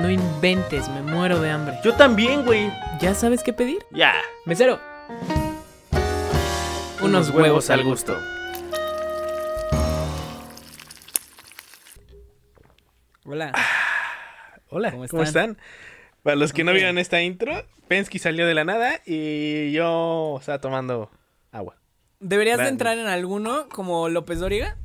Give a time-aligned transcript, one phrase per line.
[0.00, 1.78] No inventes, me muero de hambre.
[1.82, 2.72] Yo también, güey.
[3.00, 3.84] ¿Ya sabes qué pedir?
[3.90, 4.14] Ya.
[4.44, 4.78] Mesero.
[7.02, 8.16] Unos huevos al gusto.
[13.24, 13.52] Hola.
[14.70, 15.58] Hola, ¿Cómo ¿cómo están?
[16.22, 20.60] Para los que no vieron esta intro, Pensky salió de la nada y yo estaba
[20.60, 21.10] tomando
[21.50, 21.76] agua.
[22.20, 24.76] Deberías de entrar en alguno como López Dóriga.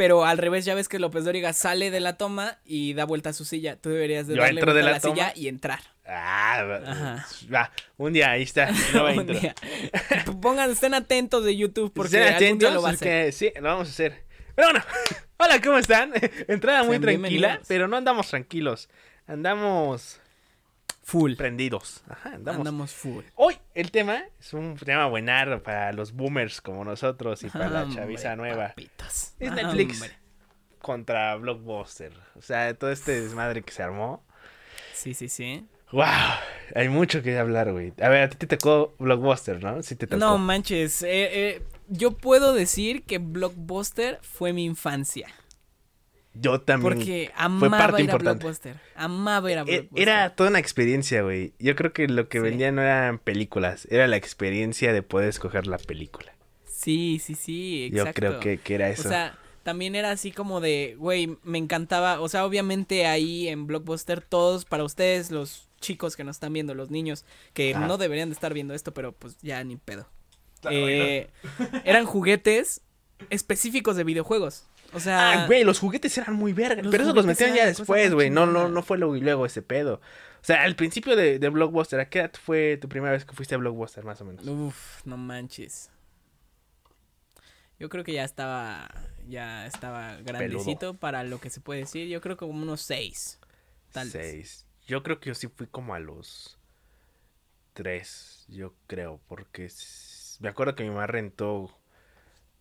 [0.00, 3.28] Pero al revés, ya ves que López Dóriga sale de la toma y da vuelta
[3.28, 3.76] a su silla.
[3.76, 5.80] Tú deberías de Yo darle de la a la silla y entrar.
[6.06, 7.28] Ah,
[7.98, 8.70] un día, ahí está.
[8.94, 9.38] nueva Un intro.
[9.38, 9.54] día.
[10.40, 12.98] Pongan, estén atentos de YouTube porque Estén algún día atentos lo va a hacer.
[12.98, 14.24] porque sí, lo vamos a hacer.
[14.54, 14.84] Pero bueno,
[15.36, 16.12] hola, ¿cómo están?
[16.48, 18.88] Entrada muy Sean tranquila, pero no andamos tranquilos.
[19.26, 20.18] Andamos
[21.10, 21.34] Full.
[21.34, 22.02] prendidos.
[22.08, 22.58] Ajá, andamos.
[22.60, 23.24] Andamos full.
[23.34, 27.82] Hoy el tema es un tema buenardo para los boomers como nosotros y para la
[27.82, 28.68] Hombre, chaviza nueva.
[28.68, 29.34] papitas.
[29.38, 30.10] Es Netflix.
[30.80, 32.12] Contra Blockbuster.
[32.36, 34.24] O sea, todo este desmadre que se armó.
[34.94, 35.66] Sí, sí, sí.
[35.92, 36.04] ¡Wow!
[36.74, 37.92] Hay mucho que hablar, güey.
[38.00, 39.82] A ver, a ti te tocó Blockbuster, ¿no?
[39.82, 40.18] Sí te tocó.
[40.20, 41.02] No manches.
[41.02, 41.08] eh,
[41.56, 45.26] eh, yo puedo decir que Blockbuster fue mi infancia.
[46.34, 46.94] Yo también.
[46.94, 48.44] Porque amaba parte ir a importante.
[48.44, 48.76] Blockbuster.
[48.94, 50.02] Amaba ir a E- Blockbuster.
[50.02, 51.52] Era toda una experiencia, güey.
[51.58, 52.42] Yo creo que lo que Sí.
[52.44, 56.32] vendían no eran películas, era la experiencia de poder escoger la película.
[56.64, 58.08] Sí, sí, sí, exacto.
[58.08, 59.08] Yo creo que, que era eso.
[59.08, 63.66] O sea, también era así como de, güey, me encantaba, o sea, obviamente ahí en
[63.66, 68.28] Blockbuster todos, para ustedes, los chicos que nos están viendo, los niños, que no deberían
[68.30, 70.06] de estar viendo esto, pero pues ya ni pedo.
[70.60, 71.28] Claro, Eh,
[71.84, 72.82] eran juguetes
[73.30, 74.66] específicos de videojuegos.
[74.92, 76.82] O sea, Ah, güey, los juguetes eran muy verga.
[76.90, 78.30] Pero eso los metieron ya después, güey.
[78.30, 79.94] No, no, no fue luego y luego ese pedo.
[80.40, 83.34] O sea, al principio de, de Blockbuster, ¿a qué edad fue tu primera vez que
[83.34, 84.46] fuiste a Blockbuster, más o menos?
[84.46, 85.90] Uf, no manches.
[87.78, 88.90] Yo creo que ya estaba,
[89.28, 92.08] ya estaba grandecito para lo que se puede decir.
[92.08, 93.38] Yo creo que como unos seis.
[93.92, 94.12] Tal vez.
[94.12, 94.66] Seis.
[94.86, 96.58] Yo creo que yo sí fui como a los
[97.72, 99.68] tres, yo creo, porque
[100.40, 101.70] me acuerdo que mi mamá rentó,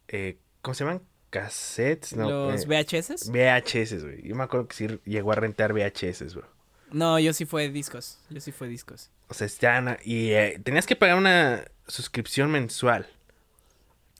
[0.07, 1.01] eh, ¿cómo se llaman?
[1.29, 3.29] Cassettes, no, Los eh, VHS.
[3.31, 4.27] VHS, güey.
[4.27, 6.45] Yo me acuerdo que sí llegó a rentar VHS, güey.
[6.91, 8.19] No, yo sí fue discos.
[8.29, 9.11] Yo sí fue discos.
[9.27, 13.07] O sea, estaban, a- y eh, tenías que pagar una suscripción mensual,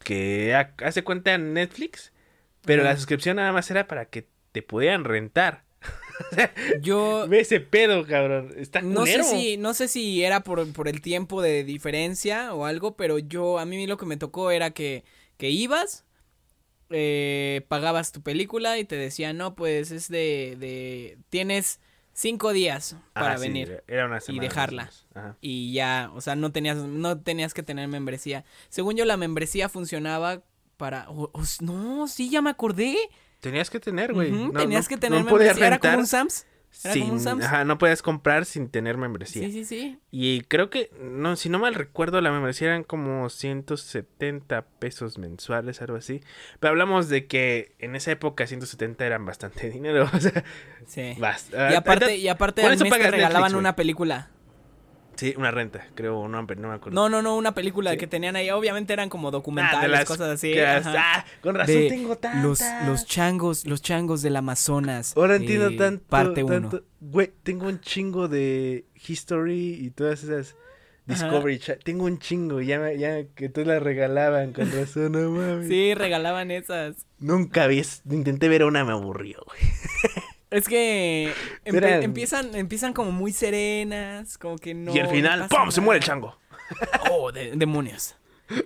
[0.03, 2.11] que ha- hace cuenta en Netflix,
[2.63, 5.63] pero la suscripción nada más era para que te pudieran rentar.
[6.81, 8.53] Yo Ve ese pedo, cabrón.
[8.57, 12.65] Está no sé si, no sé si era por, por el tiempo de diferencia o
[12.65, 15.03] algo, pero yo, a mí lo que me tocó era que,
[15.37, 16.03] que ibas,
[16.89, 21.79] eh, pagabas tu película y te decían, no, pues es de, de, tienes
[22.13, 23.83] cinco días para Ah, sí, venir.
[23.87, 24.89] era una semana, o dejarla.
[25.13, 25.35] Ajá.
[25.41, 28.43] y ya, o sea, no tenías, no tenías que tener membresía.
[28.69, 30.41] Según yo, la membresía funcionaba
[30.77, 31.07] para,
[31.61, 32.97] no, sí, ya me acordé.
[33.39, 34.31] Tenías que tener, güey.
[34.31, 35.67] No- tenías no- que tener no membresía.
[35.67, 36.45] Era como un Sams.
[36.83, 37.45] Era como un sin- Sams.
[37.45, 39.43] Ajá, no podías comprar sin tener membresía.
[39.47, 39.99] Sí, sí, sí.
[40.11, 45.81] Y creo que, no, si no mal recuerdo, la membresía eran como 170 pesos mensuales,
[45.81, 46.21] algo así.
[46.59, 50.09] Pero hablamos de que en esa época 170 eran bastante dinero.
[50.13, 50.43] O sea,
[50.87, 51.15] Sí.
[51.17, 54.29] Y aparte, y aparte al mes te regalaban Netflix, una película.
[55.19, 56.91] Sí, una renta, creo, no, me acuerdo.
[56.91, 57.97] No, no, no, una película ¿Sí?
[57.97, 58.49] que tenían ahí.
[58.51, 60.57] Obviamente eran como Ah, documentales, las cosas así.
[60.59, 62.43] ah, con razón De tengo tantas.
[62.43, 65.13] los, los changos, los changos del Amazonas.
[65.17, 66.05] Ahora entiendo eh, tanto.
[66.07, 66.53] Parte 1.
[66.69, 70.55] tanto- Güey, tengo un chingo de History y todas esas
[71.05, 71.59] Discovery.
[71.83, 75.67] Tengo un chingo, ya, ya que tú las regalaban con razón, no mames.
[75.67, 77.07] Sí, regalaban esas.
[77.17, 77.81] Nunca vi,
[78.11, 79.59] intenté ver una, me aburrió, güey.
[80.51, 81.31] Es que
[81.65, 84.95] empe- empiezan, empiezan como muy serenas, como que no.
[84.95, 85.69] y al final, ¡pum!
[85.71, 86.37] Se muere el chango.
[87.11, 88.15] Oh, de- demonios.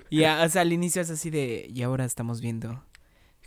[0.09, 2.83] Y a- o sea, al inicio es así de, y ahora estamos viendo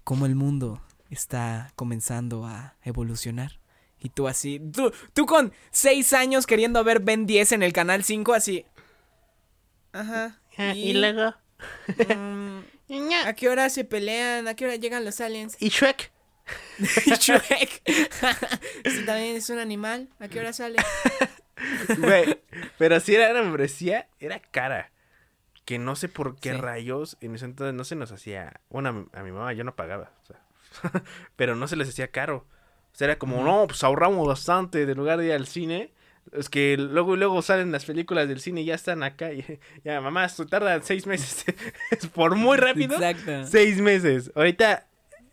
[0.05, 3.59] cómo el mundo está comenzando a evolucionar.
[3.99, 8.05] Y tú así, tú, tú con seis años queriendo ver Ben 10 en el canal
[8.05, 8.65] 5, así.
[9.93, 10.39] Ajá.
[10.75, 11.35] Y luego.
[12.17, 12.59] mm,
[13.27, 14.47] ¿A qué hora se pelean?
[14.49, 15.57] ¿A qué hora llegan los aliens?
[15.61, 16.13] ¿Y Shrek?
[16.79, 17.83] Shrek.
[18.85, 20.09] ¿Sí también es un animal?
[20.21, 20.77] ¿A qué hora sale?
[21.99, 22.39] Güey,
[22.77, 24.93] pero si era membresía, era cara.
[25.65, 26.57] Que no sé por qué Sí.
[26.59, 28.61] rayos en ese entonces no se nos hacía.
[28.69, 30.13] Bueno, a mi, a mi mamá yo no pagaba.
[30.23, 31.03] o sea,
[31.35, 32.47] pero no se les hacía caro.
[32.93, 35.93] O sea, era como, no, pues ahorramos bastante de lugar de ir al cine.
[36.33, 39.33] Es que luego y luego salen las películas del cine y ya están acá.
[39.33, 41.45] Y, ya, mamá, esto tarda seis meses.
[41.91, 42.95] Es por muy rápido.
[42.97, 43.47] Exacto.
[43.47, 44.31] Seis meses.
[44.35, 44.86] Ahorita,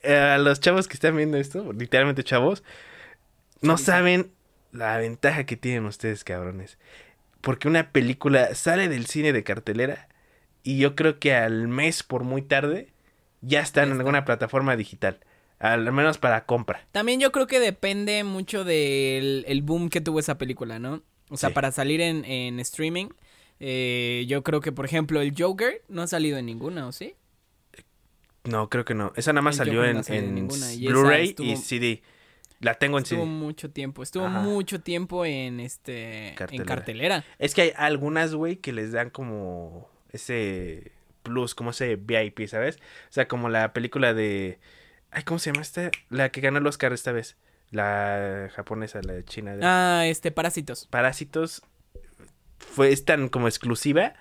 [0.04, 2.64] a los chavos que están viendo esto, literalmente chavos,
[3.62, 4.32] no saben
[4.72, 6.78] la ventaja que tienen ustedes, cabrones.
[7.42, 10.08] Porque una película sale del cine de cartelera
[10.64, 12.94] y yo creo que al mes, por muy tarde,
[13.42, 15.20] ya está en alguna plataforma digital.
[15.60, 16.86] Al menos para compra.
[16.92, 21.04] También yo creo que depende mucho del el boom que tuvo esa película, ¿no?
[21.30, 21.56] O sea, Sí.
[21.56, 23.08] para salir en, en streaming,
[23.62, 27.16] eh, yo creo que, por ejemplo, el Joker no ha salido en ninguna, ¿o sí?
[28.46, 29.14] No, creo que no.
[29.16, 30.02] Esa nada más salió en,
[30.74, 32.02] y Blu-ray y CD.
[32.60, 33.20] La tengo en CD.
[33.22, 34.40] Estuvo mucho tiempo, estuvo Ajá.
[34.42, 36.66] mucho tiempo en este en Cartelera.
[36.66, 37.26] cartelera.
[37.40, 40.92] Es que hay algunas, güey, que les dan como ese
[41.24, 42.78] plus, como ese VIP, ¿sabes?
[43.10, 44.60] O sea, como la película de...
[45.12, 45.92] Ay, ¿cómo se llama esta?
[46.10, 47.38] La que ganó el Oscar esta vez.
[47.72, 49.56] La japonesa, la de China.
[49.56, 50.88] de- Ah, este Parásitos.
[50.90, 51.62] Parásitos
[52.60, 54.14] fue es tan como exclusiva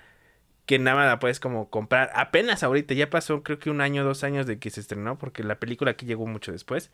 [0.66, 2.10] que nada más la puedes como comprar.
[2.14, 5.42] Apenas ahorita, ya pasó creo que un año, dos años de que se estrenó, porque
[5.42, 6.90] la película aquí llegó mucho después.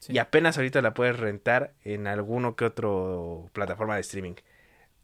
[0.00, 0.12] Sí.
[0.12, 4.34] Y apenas ahorita la puedes rentar en alguno que otro plataforma de streaming.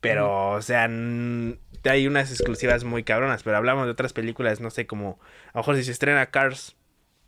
[0.00, 3.42] Pero, o sea, hay unas exclusivas muy cabronas.
[3.42, 6.76] Pero hablamos de otras películas, no sé, como a lo mejor si se estrena Cars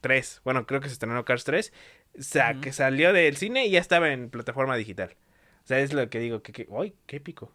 [0.00, 0.40] 3.
[0.44, 1.72] Bueno, creo que se estrenó Cars 3.
[2.18, 5.16] O sea, que salió del cine y ya estaba en plataforma digital.
[5.64, 7.52] O sea, es lo que digo, que, que ¡ay, qué épico!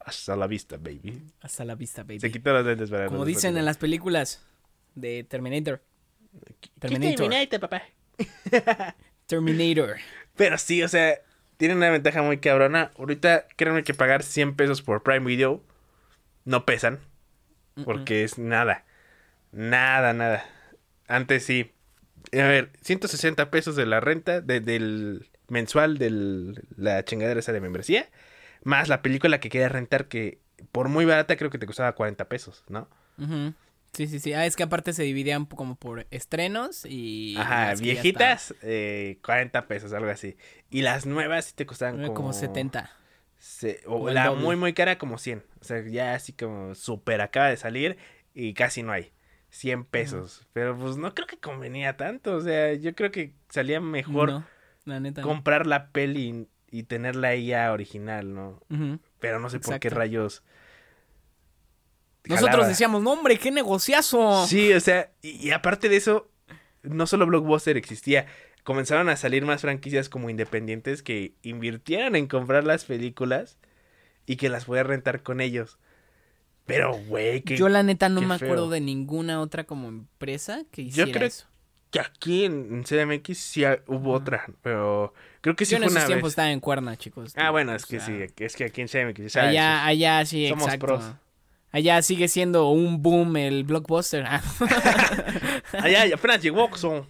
[0.00, 1.22] Hasta la vista, baby.
[1.40, 2.20] Hasta la vista, baby.
[2.20, 4.42] Se quitó los lentes para Como dicen en las películas
[4.94, 5.82] de Terminator.
[6.60, 7.16] ¿Qué Terminator.
[7.28, 7.82] Terminator, papá?
[9.26, 9.96] Terminator.
[10.36, 11.20] Pero sí, o sea,
[11.56, 12.90] tiene una ventaja muy cabrona.
[12.98, 15.62] Ahorita créanme que pagar 100 pesos por Prime Video
[16.44, 16.98] no pesan.
[17.84, 18.84] Porque es nada.
[19.52, 20.44] Nada, nada.
[21.08, 21.72] Antes sí.
[22.32, 27.60] A ver, 160 pesos de la renta, de- del mensual de la chingadera esa de
[27.60, 28.08] membresía.
[28.64, 30.40] Más la película que querías rentar que
[30.72, 32.88] por muy barata creo que te costaba 40 pesos, ¿no?
[33.18, 33.54] Ujú.
[33.92, 34.32] Sí, sí, sí.
[34.34, 37.36] Ah, es que aparte se dividían como por estrenos y...
[37.38, 40.36] Ajá, viejitas, eh, 40 pesos, algo así.
[40.70, 42.14] Y las nuevas sí te costaban estaban.
[42.14, 42.28] como...
[42.30, 42.90] Como 70.
[43.38, 45.44] Se- o Como la muy, muy cara como 100.
[45.60, 47.96] O sea, ya así como súper acaba de salir
[48.34, 49.12] y casi no hay.
[49.48, 50.46] 100 pesos.
[50.52, 52.36] Pero pues no creo que convenía tanto.
[52.36, 54.44] O sea, yo creo que salía mejor No,
[54.84, 55.22] la neta.
[55.22, 55.26] no.
[55.26, 58.60] comprar la peli y tenerla ahí ya original, ¿no?
[59.18, 60.42] Pero no sé por qué rayos.
[62.24, 64.46] Nosotros decíamos, no hombre, qué negociazo.
[64.46, 66.28] Sí, o sea, y, y aparte de eso,
[66.82, 68.26] no solo Blockbuster existía.
[68.62, 73.58] Comenzaron a salir más franquicias como independientes que invirtieran en comprar las películas
[74.26, 75.78] y que las podía rentar con ellos.
[76.66, 80.84] Pero, güey, que, Yo la neta no me acuerdo de ninguna otra como empresa que
[80.84, 81.46] Yo hiciera creo eso.
[81.90, 85.96] Que aquí en, CDMX sí hubo otra, pero creo que sí Yo en fue esos
[85.98, 86.32] una tiempos vez.
[86.32, 87.32] estaba en Cuerna, chicos.
[87.36, 90.24] Ah, bueno, es O que sea, sí, es que aquí en CDMX, sabes, Allá, allá
[90.26, 90.86] sí, Somos exacto.
[90.86, 91.04] pros.
[91.72, 94.24] Allá sigue siendo un boom el blockbuster.
[94.26, 94.42] Ah,
[95.80, 97.06] allá apenas llegó Oxxo.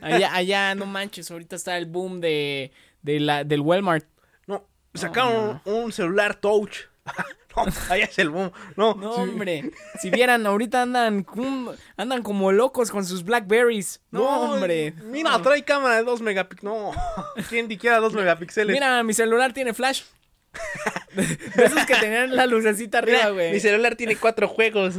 [0.00, 4.04] allá, allá, no manches, ahorita está el boom de, de la, del Walmart.
[4.48, 6.78] No, sacaron un celular touch.
[7.90, 8.50] allá es el boom.
[8.76, 9.20] No, No, sí.
[9.20, 9.70] hombre.
[10.00, 11.26] Si vieran, ahorita andan,
[11.96, 14.00] andan como locos con sus Blackberries.
[14.10, 14.92] No, hombre.
[15.04, 16.64] Mira, trae cámara de 2 megapíxeles.
[16.64, 16.92] No,
[17.48, 18.74] ¿quién quiera 2 megapíxeles?
[18.74, 20.02] Mira, mi celular tiene flash.
[21.14, 23.52] De esos que tenían la lucecita Mira, arriba, güey.
[23.52, 24.94] mi celular tiene cuatro juegos.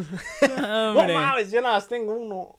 [0.58, 2.56] No, mames, yo nada más tengo uno.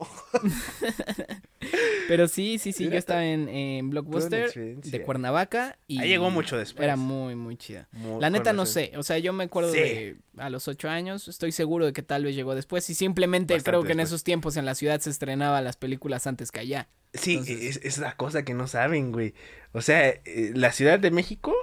[2.06, 6.30] Pero sí, sí, sí, Mira, yo estaba en, en Blockbuster de Cuernavaca y Ahí llegó
[6.30, 6.84] mucho después.
[6.84, 7.88] Era muy, muy chida.
[7.92, 9.78] Muy La neta no sé, o sea, yo me acuerdo Sí.
[9.80, 13.54] de a los ocho años, estoy seguro de que tal vez llegó después y simplemente
[13.54, 16.60] Bastante creo que en esos tiempos en la ciudad se estrenaba las películas antes que
[16.60, 16.88] allá.
[17.12, 19.34] Sí, Entonces- es, es la cosa que no saben, güey.
[19.72, 21.54] O sea, eh, la Ciudad de México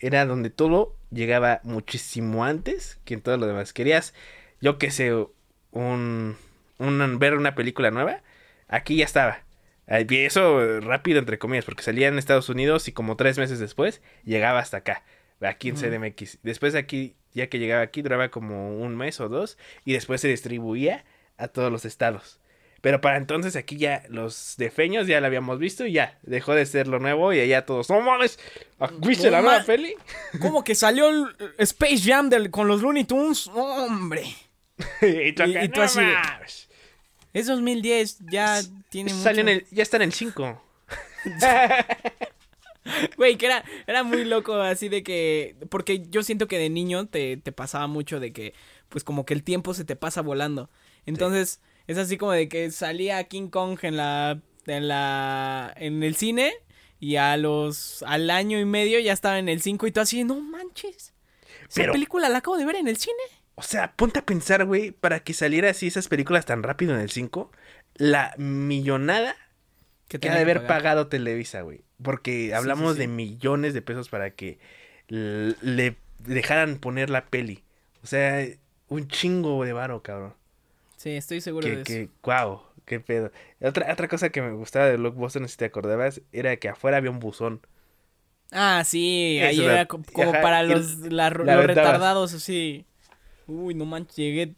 [0.00, 3.72] era donde todo llegaba muchísimo antes que en todo lo demás.
[3.72, 4.14] Querías,
[4.60, 5.12] yo qué sé,
[5.72, 6.36] un,
[6.78, 8.22] un- ver una película nueva,
[8.68, 9.42] aquí ya estaba.
[10.08, 14.02] Y eso rápido, entre comillas, porque salía en Estados Unidos y como tres meses después
[14.24, 15.04] llegaba hasta acá,
[15.40, 15.76] aquí en.
[15.76, 16.38] CDMX.
[16.42, 20.28] Después aquí, ya que llegaba aquí, duraba como un mes o dos y después se
[20.28, 21.04] distribuía
[21.38, 22.40] a todos los estados.
[22.80, 26.66] Pero para entonces aquí ya los defeños ya la habíamos visto y ya dejó de
[26.66, 28.38] ser lo nuevo y allá todos, no mames,
[28.98, 29.94] ¿viste la nueva peli?
[30.40, 33.48] ¿Cómo que salió el Space Jam del- con los Looney Tunes?
[33.48, 34.24] Hombre.
[35.02, 36.68] y tú, acá, y tú "No así de- mames".
[37.32, 39.28] Es 2010, ya tiene mucho.
[39.30, 40.62] En el, ya está en el 5.
[43.16, 45.56] Güey, que era, era muy loco así de que...
[45.70, 48.54] Porque yo siento que de niño te, te pasaba mucho de que,
[48.88, 50.70] pues como que el tiempo se te pasa volando.
[51.04, 54.40] Entonces, es así como de que salía King Kong en la...
[54.66, 55.72] En la...
[55.76, 56.52] En el cine
[56.98, 58.02] y a los...
[58.06, 61.14] Al año y medio ya estaba en el 5 y tú así, no manches.
[61.68, 63.16] Esa Pero- película la acabo de ver en el cine.
[63.54, 67.00] O sea, ponte a pensar, güey, para que saliera así esas películas tan rápido en
[67.00, 67.50] el 5,
[67.94, 69.34] la millonada
[70.08, 70.78] que ha tenía de haber pagar.
[70.82, 71.80] pagado Televisa, güey.
[72.02, 72.98] Porque hablamos sí.
[73.00, 74.58] de millones de pesos para que
[75.08, 77.64] le dejaran poner la peli.
[78.02, 78.46] O sea,
[78.88, 80.34] un chingo de varo, cabrón.
[81.06, 81.86] Sí, estoy seguro de Que, eso.
[81.86, 82.62] que, wow.
[82.84, 83.30] qué pedo.
[83.60, 86.68] Otra, otra cosa que me gustaba de Blockbuster, no sé si te acordabas, era que
[86.68, 87.60] afuera había un buzón.
[88.50, 92.86] Ah, sí, Eso ahí era- era co- como ajá, para los, la- los retardados, así.
[93.46, 94.52] Uy, no manches, llegué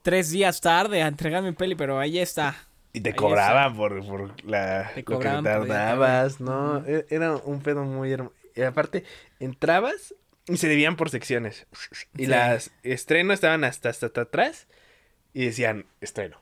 [0.00, 2.56] tres días tarde a entregar mi peli, pero ahí está.
[2.94, 6.82] Y te Ahí cobraban por, por la, Te lo que tardabas, ¿no?
[6.86, 8.34] E- Era un pedo muy hermoso.
[8.56, 9.04] Y aparte,
[9.38, 10.14] entrabas
[10.46, 11.66] y se dividían por secciones.
[12.16, 12.26] Y Sí.
[12.26, 14.66] las estrenos estaban hasta, hasta, hasta atrás
[15.34, 16.40] y decían estreno.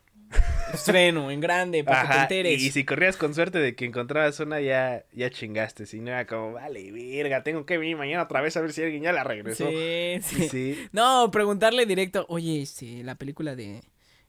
[0.73, 2.63] Estreno, en grande, para que te enteres.
[2.63, 5.85] y, y si corrías con suerte de que encontrabas una, ya, ya chingaste.
[5.85, 8.83] Si no era como, vale, verga, tengo que venir mañana otra vez a ver si
[8.83, 9.69] alguien ya la regresó.
[9.69, 10.49] Sí, sí.
[10.49, 10.79] Sí.
[10.93, 13.83] No, preguntarle directo, oye, este, la película de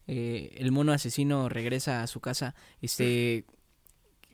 [0.08, 3.46] eh, El mono asesino regresa a su casa, este,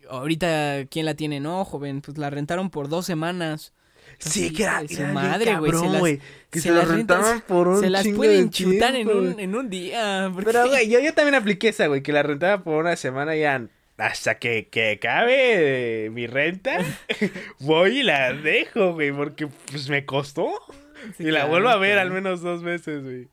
[0.09, 1.39] ahorita, ¿quién la tiene?
[1.39, 3.73] No, joven, pues la rentaron por dos semanas.
[4.19, 5.71] Sí, que era, su madre, güey,
[6.17, 6.21] se.
[6.51, 9.39] Que se, se la las rentaban por un Se las pueden de chutar en un,
[9.39, 10.29] en un día.
[10.33, 13.35] porque- Pero, güey, yo, yo también apliqué esa, güey, que la rentaba por una semana
[13.35, 16.77] ya hasta que, que acabe eh, mi renta,
[17.59, 20.51] voy y la dejo, güey, porque pues me costó.
[21.17, 22.07] Sí, y la claro, vuelvo a ver claro.
[22.07, 23.27] al menos dos veces, güey.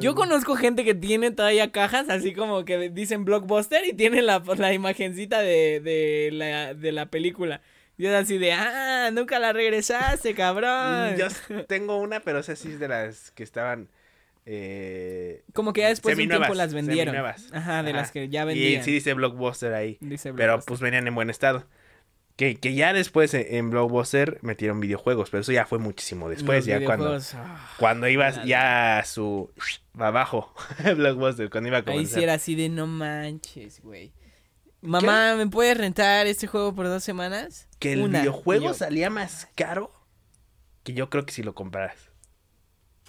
[0.00, 4.42] Yo conozco gente que tiene todavía cajas así como que dicen blockbuster y tiene la,
[4.56, 7.60] la imagencita de, de, la, de la película.
[7.98, 11.16] Y es así de, ah, nunca la regresaste, cabrón.
[11.16, 11.26] Yo
[11.66, 13.88] tengo una, pero esa sí es de las que estaban...
[14.46, 17.14] Eh, Como que ya después de un tiempo las vendieron.
[17.16, 17.82] Ajá, de Ajá.
[17.92, 18.82] las que ya Y vendían.
[18.84, 19.98] sí dice Blockbuster ahí.
[20.00, 21.64] Dice Pero pues venían en buen estado.
[22.36, 26.58] Que, que ya después en, en Blockbuster metieron videojuegos, pero eso ya fue muchísimo después,
[26.58, 29.50] Los ya cuando, ah, cuando ibas ya a su
[29.98, 30.54] abajo,
[30.96, 32.18] Blockbuster, cuando iba a Ahí comenzar.
[32.18, 34.12] sí era así de no manches, güey.
[34.80, 37.68] Mamá, ¿me puedes rentar este juego por dos semanas?
[37.78, 38.20] Que el Una.
[38.20, 39.92] videojuego yo, salía más caro
[40.84, 42.10] que yo creo que si lo compraras.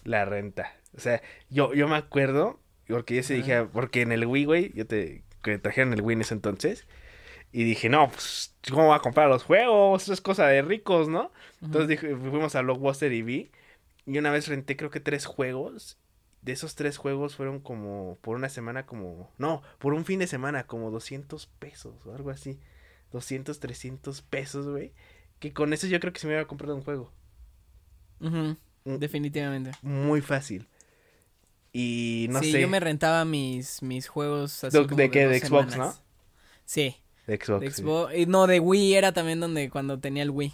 [0.04, 0.74] La renta.
[0.96, 4.74] O sea, yo, yo me acuerdo, porque yo se dije, porque en el Wii, güey,
[4.74, 6.88] yo te que trajeron el Wii en ese entonces.
[7.52, 10.04] Y dije, no, pues, ¿cómo voy a comprar los juegos?
[10.04, 11.32] Eso es cosa de ricos, ¿no?
[11.62, 13.52] Entonces dije, fuimos a Blockbuster y vi.
[14.06, 15.98] Y una vez renté creo que tres juegos.
[16.42, 19.30] De esos tres juegos fueron como por una semana como...
[19.38, 22.60] No, por un fin de semana como 200 pesos o algo así.
[23.12, 24.94] 200, 300 pesos, güey.
[25.40, 27.12] Que con eso yo creo que se me iba a comprar un juego.
[28.20, 28.54] Mm,
[28.98, 29.72] definitivamente.
[29.82, 30.68] Muy fácil.
[31.72, 32.62] Y no sí, sé.
[32.62, 35.24] yo me rentaba mis, mis juegos así ¿De- como de qué?
[35.26, 36.04] dos ¿De Xbox, semanas.
[36.66, 36.96] Sí,
[37.28, 37.62] De Xbox.
[37.62, 37.82] de sí.
[37.82, 38.28] Xbox.
[38.28, 40.50] No, de Wii era también donde cuando tenía el Wii.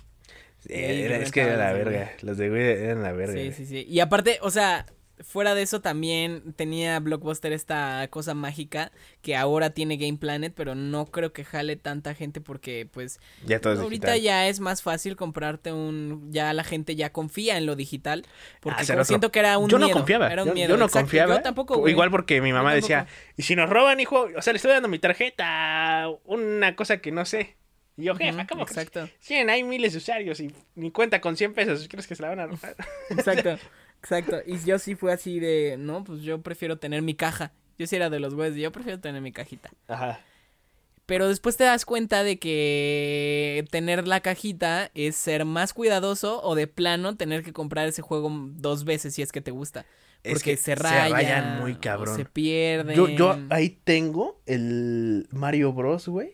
[0.59, 2.11] Sí, era- es que era la verga.
[2.21, 3.33] Los de Wii eran la verga.
[3.33, 3.85] Sí, sí, sí.
[3.87, 4.85] Y aparte, o sea,
[5.23, 8.91] fuera de eso también tenía Blockbuster esta cosa mágica
[9.21, 13.61] que ahora tiene Game Planet, pero no creo que jale tanta gente porque pues Ya
[13.61, 14.21] todo es ahorita digital.
[14.25, 18.23] ya es más fácil comprarte un ya la gente ya confía en lo digital
[18.59, 19.05] porque Ah, como rato.
[19.07, 20.31] siento que era un yo no miedo, confiaba.
[20.31, 21.05] era un yo, miedo, yo no exacto.
[21.05, 21.35] confiaba.
[21.37, 21.93] Yo tampoco, güey.
[21.93, 23.07] Igual porque mi mamá decía,
[23.37, 27.11] y si nos roban, hijo, o sea, le estoy dando mi tarjeta, una cosa que
[27.11, 27.55] no sé.
[27.97, 29.07] Y yo, jefa, Ujú, ¿cómo que Exacto.
[29.25, 31.87] tienen hay miles de usuarios y mi cuenta con 100 pesos?
[31.89, 32.75] ¿Crees que se la van a robar?
[33.09, 33.57] Exacto.
[34.05, 34.37] Exacto.
[34.45, 37.51] Y yo sí fue así de, no, pues yo prefiero tener mi caja.
[37.79, 39.71] Yo sí era de los güeyes, yo prefiero tener mi cajita.
[39.87, 40.21] Ajá.
[41.07, 46.53] Pero después te das cuenta de que tener la cajita es ser más cuidadoso o
[46.55, 49.85] de plano tener que comprar ese juego dos veces si es que te gusta.
[50.23, 51.09] Es Porque que se se raya.
[51.09, 52.15] rayan muy cabrón.
[52.15, 52.95] Se pierden.
[52.95, 56.33] Yo, yo ahí tengo el Mario Bros, güey.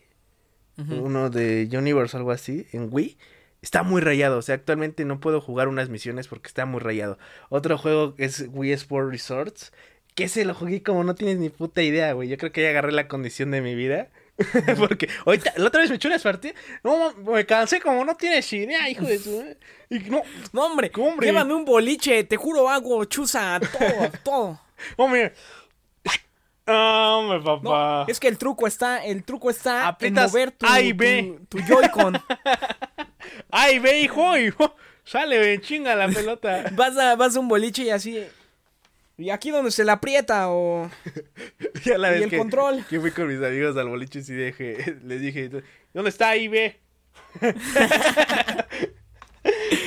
[0.76, 3.16] Uno de Universe algo así, en Wii.
[3.62, 7.16] Está muy rayado, o sea, actualmente no puedo jugar unas misiones porque está muy rayado.
[7.48, 9.72] Otro juego es Wii Sport Resorts,
[10.16, 12.28] que ese lo jugué como no tienes ni puta idea, güey.
[12.28, 14.08] Yo creo que ya agarré la condición de mi vida.
[14.78, 18.50] porque ahorita, la otra vez me eché unas partidas, no, me cansé como no tienes
[18.52, 19.44] idea, hijo de su...
[19.90, 21.26] Y no, No, hombre, Hombre.
[21.28, 24.60] llévame un boliche, te juro hago chuza, todo, todo.
[24.96, 25.34] hombre.
[26.66, 28.04] Hombre, No, papá.
[28.10, 30.66] es que el truco está, el truco está en mover tu
[31.58, 32.20] Joy-Con.
[33.50, 34.74] Ay, ve, hijo, hijo.
[35.04, 36.64] Sale, ve, chinga la pelota.
[36.72, 38.24] vas, a, vas a un boliche y así.
[39.18, 40.90] Y aquí donde se la aprieta o...
[41.84, 42.84] Ya la Y vez el que, control.
[42.88, 45.50] que fui con mis amigos al boliche y dije, les dije,
[45.92, 46.80] ¿dónde está ahí, ve?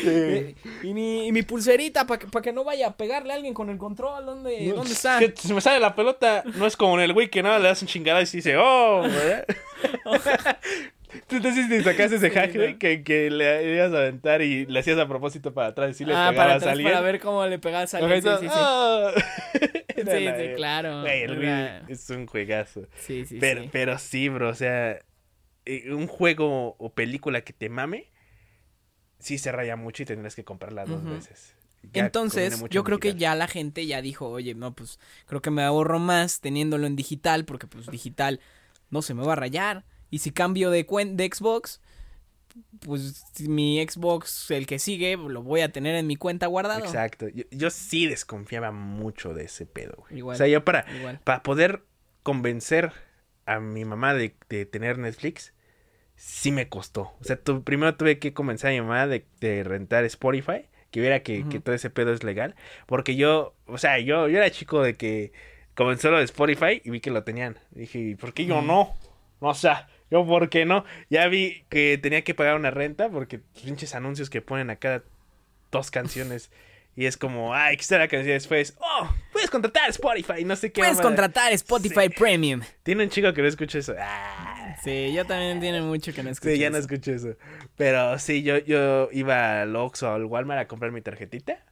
[0.08, 3.36] Eh, y, mi, y mi pulserita para que, pa' que no vaya a pegarle a
[3.38, 4.26] alguien con el control.
[4.26, 5.20] ¿Dónde, ¿dónde está?
[5.20, 6.44] Que se me sale la pelota.
[6.56, 8.58] No es como en el güey que nada le das un chingada y se dice,
[8.58, 9.04] oh.
[11.28, 14.80] Tú entonces te sacaste ese Sí, hack, que, que le ibas a aventar y le
[14.80, 16.92] hacías a propósito para atrás y le ah, para atrás, a alguien.
[16.92, 18.22] para ver cómo le pegabas a alguien.
[18.22, 18.52] Sí, sí, sí.
[18.52, 19.12] "Ah".
[19.96, 21.02] Sí, sí, claro.
[21.02, 22.88] Güey, el Era- Wii es un juegazo.
[22.98, 23.70] Sí, sí, pero, sí.
[23.72, 25.00] pero sí, bro, o sea,
[25.66, 28.12] eh, un juego o película que te mame,
[29.20, 31.56] sí se raya mucho y tendrás que comprarla dos veces.
[31.94, 35.52] Ya Entonces, yo creo que ya la gente ya dijo, oye, no, pues creo que
[35.52, 38.40] me ahorro más teniéndolo en digital, porque pues digital
[38.90, 39.86] no se me va a rayar.
[40.16, 41.82] Y si cambio de, de Xbox,
[42.80, 46.86] pues mi Xbox, el que sigue, lo voy a tener en mi cuenta guardado.
[46.86, 47.28] Exacto.
[47.28, 50.18] Yo, yo sí desconfiaba mucho de ese pedo, güey.
[50.20, 50.36] Igual.
[50.36, 51.20] O sea, yo para, Igual.
[51.24, 51.84] para poder
[52.24, 52.94] convencer
[53.46, 55.54] a mi mamá de, de tener Netflix,
[56.16, 57.14] sí me costó.
[57.20, 61.02] O sea, tu- primero tuve que convencer a mi mamá de, de rentar Spotify, que
[61.02, 62.56] viera que, que todo ese pedo es legal.
[62.86, 65.34] Porque yo, o sea, yo, yo era chico de que
[65.76, 67.60] comenzó lo de Spotify y vi que lo tenían.
[67.72, 68.96] Dije, ¿y por qué yo no?
[69.40, 70.86] O sea, yo por qué no.
[71.10, 75.04] Ya vi que tenía que pagar una renta porque pinches anuncios que ponen a cada
[75.72, 76.52] dos canciones.
[76.98, 78.78] Y es como, ay, está la canción después.
[78.80, 80.80] Oh, puedes contratar Spotify, no sé qué.
[80.80, 82.62] Puedes contratar Spotify Premium.
[82.84, 83.96] Tiene un chico que no escucha eso.
[84.00, 84.78] Ah.
[84.82, 86.54] Sí, yo también tiene mucho que no escucho.
[86.54, 87.36] Sí, ya no escucho eso.
[87.76, 91.66] Pero sí, yo, yo iba al Oxxo o al Walmart a comprar mi tarjetita.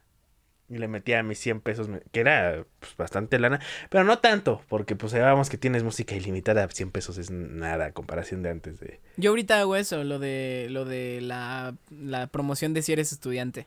[0.68, 3.60] Y le metía mis 100 pesos, que era pues, bastante lana.
[3.90, 6.66] Pero no tanto, porque pues sabemos que tienes música ilimitada.
[6.68, 9.00] 100 pesos es nada a comparación de antes de...
[9.16, 13.66] Yo ahorita hago eso, lo de lo de la, la promoción de si eres estudiante.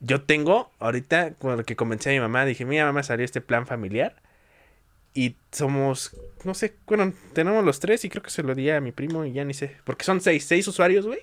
[0.00, 3.66] Yo tengo, ahorita, cuando que convencí a mi mamá, dije, mira, mamá, salió este plan
[3.66, 4.16] familiar.
[5.14, 8.82] Y somos, no sé, bueno, tenemos los tres y creo que se lo di a
[8.82, 9.76] mi primo y ya ni sé.
[9.84, 11.20] Porque son seis, seis usuarios, güey.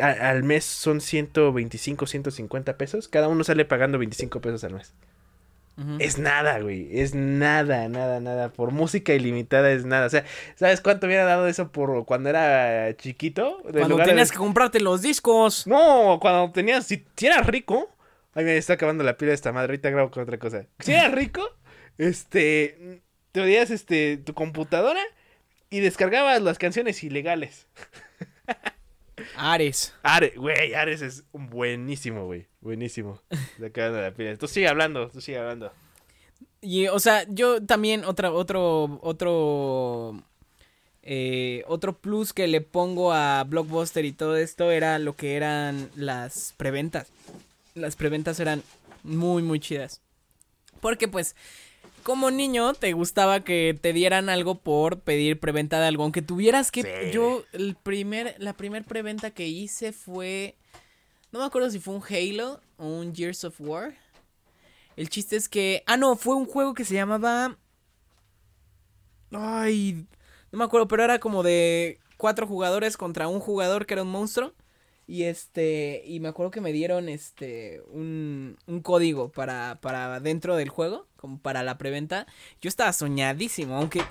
[0.00, 3.08] A- al mes son 125, 150 pesos.
[3.08, 4.94] Cada uno sale pagando 25 pesos al mes.
[5.98, 6.88] Es nada, güey.
[7.00, 8.48] Es nada, nada, nada.
[8.48, 10.06] Por música ilimitada es nada.
[10.06, 13.58] O sea, ¿sabes cuánto hubiera dado eso por cuando era chiquito?
[13.62, 15.66] Cuando de- tenías que comprarte los discos.
[15.66, 17.94] No, cuando tenías, si, si eras rico.
[18.32, 19.72] Ay, me está acabando la pila de esta madre.
[19.72, 20.64] Ahorita grabo con otra cosa.
[20.78, 21.42] Si eras rico,
[21.98, 25.00] este, te veías este, tu computadora
[25.68, 27.66] y descargabas las canciones ilegales.
[29.36, 29.94] Ares.
[30.02, 32.46] Ares, güey, Ares es buenísimo, güey.
[32.60, 33.20] Buenísimo.
[33.56, 34.36] Se la pila.
[34.36, 35.72] Tú sigue hablando, tú sigue hablando.
[36.60, 40.22] Y, o sea, yo también, otra, otro, otro,
[41.02, 45.90] eh, otro plus que le pongo a Blockbuster y todo esto era lo que eran
[45.94, 47.08] las preventas.
[47.74, 48.62] Las preventas eran
[49.02, 50.00] muy, muy chidas.
[50.80, 51.36] Porque pues,
[52.06, 56.04] como niño, te gustaba que te dieran algo por pedir preventa de algo.
[56.04, 56.82] Aunque tuvieras que...
[56.82, 57.10] Sí.
[57.12, 60.54] Yo, el primer, la primer preventa que hice fue...
[61.32, 63.96] No me acuerdo si fue un Halo o un Gears of War.
[64.94, 65.82] El chiste es que.
[65.86, 67.58] Ah, no, fue un juego que se llamaba.
[69.32, 70.06] Ay.
[70.52, 74.10] No me acuerdo, pero era como de cuatro jugadores contra un jugador que era un
[74.12, 74.54] monstruo.
[75.08, 76.04] Y este.
[76.06, 77.82] Y me acuerdo que me dieron este.
[77.88, 81.05] Un, un código para, para dentro del juego.
[81.42, 82.26] Para la preventa.
[82.60, 83.76] Yo estaba soñadísimo.
[83.76, 84.02] Aunque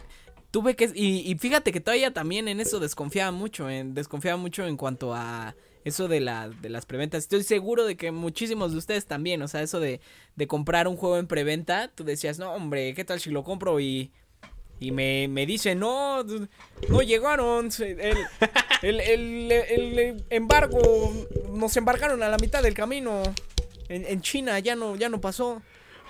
[0.51, 0.91] tuve que.
[0.93, 3.69] Y, y fíjate que todavía también en eso desconfiaba mucho.
[3.69, 7.23] En, desconfiaba mucho en cuanto a eso de, la, de las preventas.
[7.23, 10.01] Estoy seguro de que muchísimos de ustedes también, o sea, eso de,
[10.35, 13.79] de comprar un juego en preventa, tú decías, no, hombre, ¿qué tal si lo compro
[13.79, 14.11] y,
[14.79, 16.23] y me, me dicen, no,
[16.89, 18.17] no llegaron, el,
[18.81, 20.79] el, el, el embargo,
[21.53, 23.21] nos embargaron a la mitad del camino,
[23.87, 25.61] en, en China ya no, ya no pasó.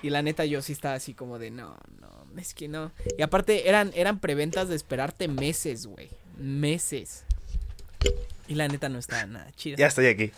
[0.02, 2.92] Y la neta yo sí estaba así como de, no, no, es que no.
[3.18, 7.24] Y aparte eran, eran preventas de esperarte meses, güey, meses.
[8.48, 9.78] Y la neta no estaba nada chida.
[9.78, 10.32] Ya estoy aquí.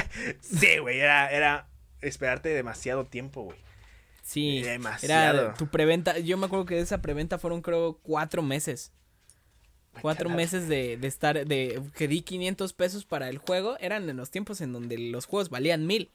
[0.40, 1.68] sí, güey, era, era
[2.02, 3.58] esperarte demasiado tiempo, güey.
[4.22, 5.40] Sí, Demasiado.
[5.42, 6.18] era tu preventa.
[6.18, 8.90] Yo me acuerdo que de esa preventa fueron, creo, cuatro meses.
[10.00, 13.76] Cuatro meses de, de estar, de que di 500 pesos para el juego.
[13.80, 16.10] Eran en los tiempos en donde los juegos valían mil.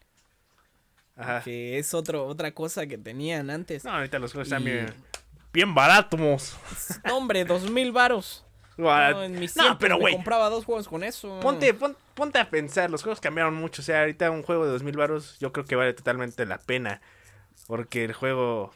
[1.20, 1.42] Ajá.
[1.44, 3.84] Que es otro, otra cosa que tenían antes.
[3.84, 4.94] No, ahorita los juegos están Y- bien,
[5.54, 6.20] bien baratos.
[7.04, 8.46] No, hombre, dos mil varos.
[8.80, 11.38] No, en mis No, tiempos pero güey, compraba dos juegos con eso.
[11.42, 13.82] ponte, pon- ponte a pensar, los juegos cambiaron mucho.
[13.82, 17.02] O sea, ahorita un juego de 2000 baros yo creo que vale totalmente la pena.
[17.68, 18.74] Porque el juego...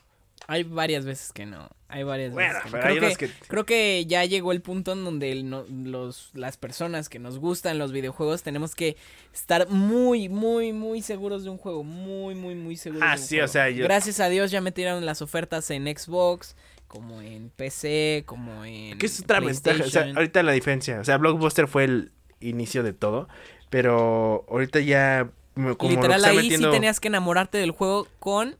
[0.47, 1.69] Hay varias veces que no.
[1.87, 2.81] Hay varias Bueno, veces que no.
[2.83, 3.33] pero Creo hay que, que...
[3.47, 7.39] Creo que ya llegó el punto en donde el no- los, las personas que nos
[7.39, 8.97] gustan los videojuegos tenemos que
[9.33, 11.83] estar muy, muy, muy seguros de un juego.
[11.83, 13.03] Muy, muy, muy seguros.
[13.07, 15.69] Ah, de un sí, o sea, yo- Gracias a Dios ya me tiraron las ofertas
[15.71, 16.55] en Xbox,
[16.87, 18.97] como en PC, como en.
[18.97, 19.83] Que es otra ventaja.
[19.83, 20.99] O sea, ahorita la diferencia.
[20.99, 23.27] O sea, Blockbuster fue el inicio de todo.
[23.69, 25.29] Pero ahorita ya...
[25.55, 28.57] me- Como Literal, ahí metiendo- sí tenías que enamorarte del juego con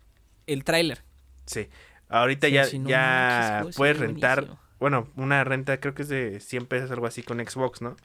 [0.47, 1.03] el tráiler.
[1.45, 1.69] Sí.
[2.09, 4.39] Ahorita Sí, ya, no ya manches, puedes rentar.
[4.41, 4.63] buenísimo.
[4.79, 7.95] Bueno, una renta creo que es de 100 pesos, algo así, con Xbox, ¿no?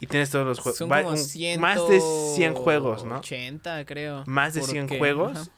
[0.00, 0.80] Y tienes todos los juegos.
[0.88, 3.18] Más de 100 juegos, ¿no?
[3.18, 4.24] 80, creo.
[4.26, 5.32] Más de 100 porque- juegos.
[5.36, 5.50] ajá.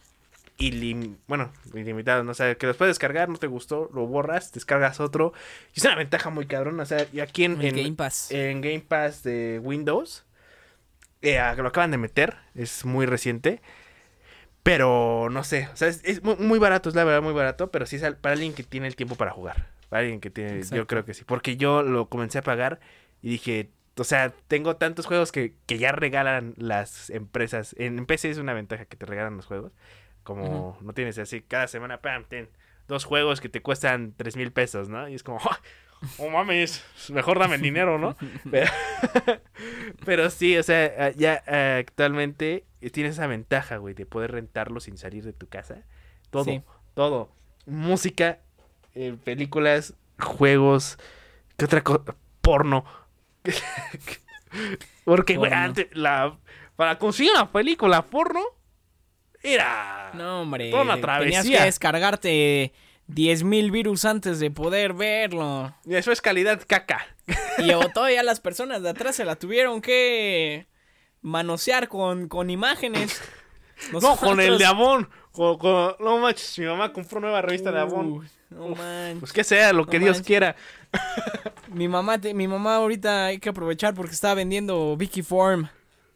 [0.58, 2.30] Ilim- bueno, ilimitados, ¿no?
[2.30, 5.34] O sea, que los puedes descargar, no te gustó, lo borras, descargas otro.
[5.74, 6.80] Y es una ventaja muy cabrón.
[6.80, 8.30] O sea, y aquí en, Game Pass.
[8.30, 10.24] en Game Pass de Windows,
[11.20, 13.60] eh, lo acaban de meter, es muy reciente.
[14.66, 17.70] Pero no sé, o sea, es, es mu- muy barato, es la verdad muy barato,
[17.70, 19.68] pero sí es para alguien que tiene el tiempo para jugar.
[19.92, 21.22] Alguien que tiene, yo creo que sí.
[21.24, 22.80] Porque yo lo comencé a pagar
[23.22, 27.76] y dije, o sea, tengo tantos juegos que, que ya regalan las empresas.
[27.78, 29.70] En, en PC es una ventaja que te regalan los juegos.
[30.24, 32.48] Como no tienes así, cada semana, pam, ten
[32.88, 35.08] dos juegos que te cuestan tres mil pesos, ¿no?
[35.08, 35.60] Y es como, ¡ah!
[36.18, 38.16] Oh mames, mejor dame el dinero, ¿no?
[38.50, 38.70] Pero,
[40.04, 44.96] pero sí, o sea, ya eh, actualmente tienes esa ventaja, güey, de poder rentarlo sin
[44.98, 45.82] salir de tu casa.
[46.30, 46.62] Todo, Sí.
[46.94, 47.30] todo.
[47.66, 48.38] Música,
[48.94, 50.98] eh, películas, juegos,
[51.56, 52.14] ¿qué otra cosa?
[52.42, 52.84] Porno.
[55.04, 56.36] Porque, güey, antes, la,
[56.76, 58.40] para conseguir una película porno,
[59.42, 60.10] era...
[60.14, 60.70] No, hombre.
[60.70, 61.02] Toda una Tenías
[61.42, 61.58] travesía.
[61.58, 62.72] que descargarte
[63.08, 65.74] 10.000 virus antes de poder verlo.
[65.84, 67.06] Y eso es calidad caca.
[67.58, 70.66] Y o todavía las personas de atrás se la tuvieron que
[71.22, 73.20] manosear con, con imágenes.
[73.92, 75.06] No, con el de Avon.
[75.32, 78.26] Con, con- no manches, mi mamá compró nueva revista de Avon.
[78.48, 79.18] No man.
[79.20, 80.26] Pues que sea lo que No Dios manches.
[80.26, 80.56] quiera.
[81.68, 85.68] Mi mamá, te- mi mamá ahorita hay que aprovechar porque está vendiendo Vicky Form.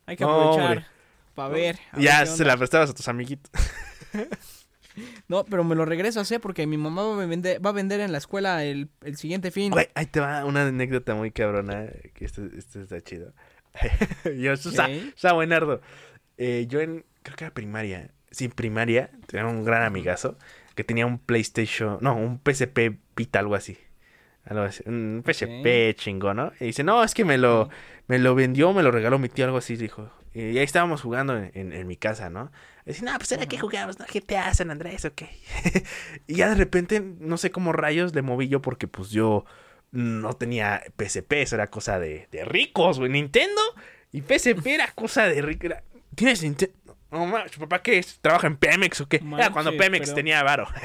[0.06, 0.86] Hay que aprovechar
[1.34, 1.78] para ver.
[1.98, 3.50] Ya se la prestabas a tus amiguitos.
[5.28, 7.72] No, pero me lo regreso a hacer porque mi mamá va a vender, va a
[7.74, 9.70] vender en la escuela el, el siguiente fin.
[9.72, 11.86] Güey, ahí te va una anécdota muy cabrona.
[12.14, 13.32] Que esto, esto está chido.
[14.38, 14.88] yo, Ok.
[15.14, 15.80] está buenardo.
[16.38, 18.10] Eh, yo en, creo que era primaria.
[18.30, 19.10] Sí, primaria.
[19.26, 20.36] Tenía un gran amigazo
[20.74, 21.98] que tenía un PlayStation.
[22.00, 23.76] No, un PSP Vita, algo así.
[24.44, 24.82] Algo así.
[24.86, 26.52] Un PSP chingón, ¿no?
[26.60, 27.68] Y dice, no, es que me lo,
[28.06, 30.10] me lo vendió, me lo regaló mi tío, algo así, dijo.
[30.32, 32.50] Y ahí estábamos jugando en, en- en mi casa, ¿no?
[32.90, 34.06] Y dice, no, pues era que jugamos, ¿no?
[34.12, 35.22] GTA, San Andrés, ok.
[36.26, 39.44] y ya de repente, no sé cómo rayos le moví yo porque pues yo
[39.92, 43.10] no tenía PSP, eso era cosa de, de ricos, güey.
[43.10, 43.60] Nintendo
[44.12, 45.72] y PSP era cosa de ricos.
[46.14, 46.76] ¿Tienes Nintendo?
[47.10, 48.18] No, mames, papá, ¿qué es?
[48.20, 49.16] ¿Trabaja en Pemex o qué?
[49.16, 50.68] era Manches, cuando Pemex pero- tenía varo.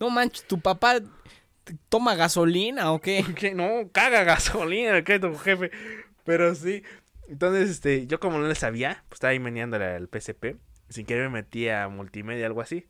[0.00, 1.00] No manches, tu papá
[1.88, 3.24] toma gasolina o qué?
[3.36, 5.70] que no caga gasolina que tu jefe
[6.24, 6.82] pero sí
[7.28, 10.56] entonces este yo como no le sabía pues estaba ahí meneándole al PSP
[10.88, 12.86] sin querer me metí a multimedia algo así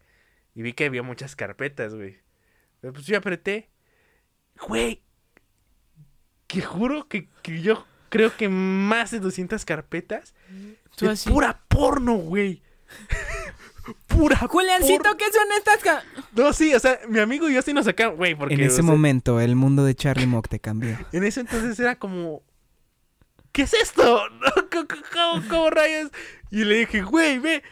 [0.55, 2.19] y vi que había muchas carpetas güey
[2.81, 3.71] pero pues yo apreté
[4.69, 5.03] güey
[6.47, 10.35] que juro que, que yo creo que más de 200 carpetas
[10.97, 11.29] Tú de así.
[11.31, 12.63] pura porno güey
[14.07, 15.17] pura Juliancito.
[15.17, 15.79] ¿qué son estas?
[15.83, 18.61] ca- no sí o sea mi amigo y yo sí nos sacamos güey porque En
[18.61, 20.97] ese o sea, momento, el mundo de Charlie Mock te cambió.
[21.13, 22.43] En ese entonces era como,
[23.57, 24.21] ¿qué es esto?
[24.71, 26.11] ¿Cómo, cómo- cómo rayos?
[26.51, 27.63] Y le dije, güey, ve.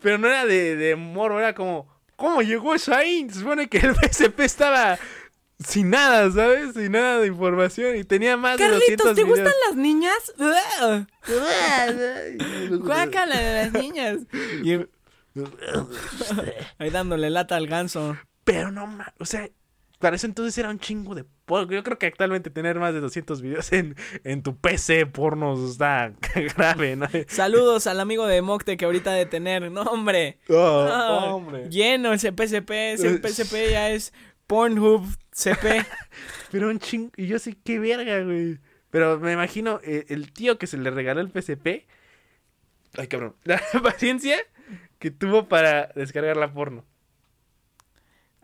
[0.00, 3.26] Pero no era de, de morbo, era como, ¿cómo llegó eso ahí?
[3.30, 4.98] Se supone que el PSP estaba
[5.58, 6.72] sin nada, ¿sabes?
[6.74, 9.38] Sin nada de información y tenía más de 200 Carlitos, ¿te videos.
[9.38, 10.32] gustan las niñas?
[12.80, 14.18] Guácala de las niñas.
[14.62, 14.74] Y
[16.78, 18.16] ahí dándole lata al ganso.
[18.44, 19.48] Pero no o sea,
[19.98, 21.24] para eso entonces era un chingo de.
[21.46, 26.12] Yo creo que actualmente tener más de 200 videos en, en tu PC pornos está
[26.56, 27.06] grave, ¿no?
[27.28, 29.70] Saludos al amigo de Mocte que ahorita de tener.
[29.70, 30.38] No, hombre.
[30.48, 31.68] Oh, Ah, hombre.
[31.68, 32.70] Lleno ese PSP.
[32.94, 34.12] Ese Eh, PSP ya es
[34.46, 35.84] Pornhub CP.
[36.50, 37.10] Pero un chingo.
[37.16, 38.58] Y yo sé qué verga, güey.
[38.90, 41.86] Pero me imagino eh, el tío que se le regaló el PSP.
[42.96, 43.34] Ay, cabrón.
[43.44, 44.36] La paciencia
[44.98, 46.84] que tuvo para descargar la porno.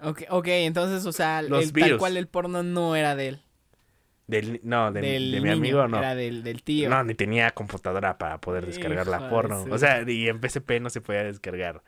[0.02, 3.42] Ok, ok, entonces, o sea, Los el, tal cual el porno no era de él.
[4.26, 5.98] Del, no, de, del de mi niño, amigo no.
[5.98, 6.88] Era del, del tío.
[6.88, 9.64] No, ni tenía computadora para poder descargar la porno.
[9.70, 11.82] O sea, y en PSP no se podía descargar.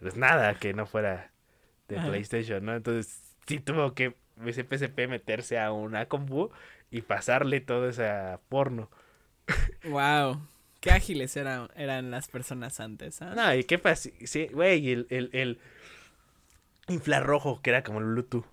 [0.00, 1.30] Pues nada que no fuera
[1.86, 2.08] de Ajá.
[2.08, 2.74] PlayStation, ¿no?
[2.74, 6.50] Entonces sí tuvo que ese PSP meterse a una compu
[6.90, 8.90] y pasarle todo esa porno.
[9.84, 10.40] Wow.
[10.80, 13.34] Qué ágiles eran, eran las personas antes, ¿ah?
[13.34, 14.10] No, y qué pasa.
[14.24, 15.58] Sí, güey, el, el, el
[16.88, 18.44] infrarrojo que era como el Bluetooth.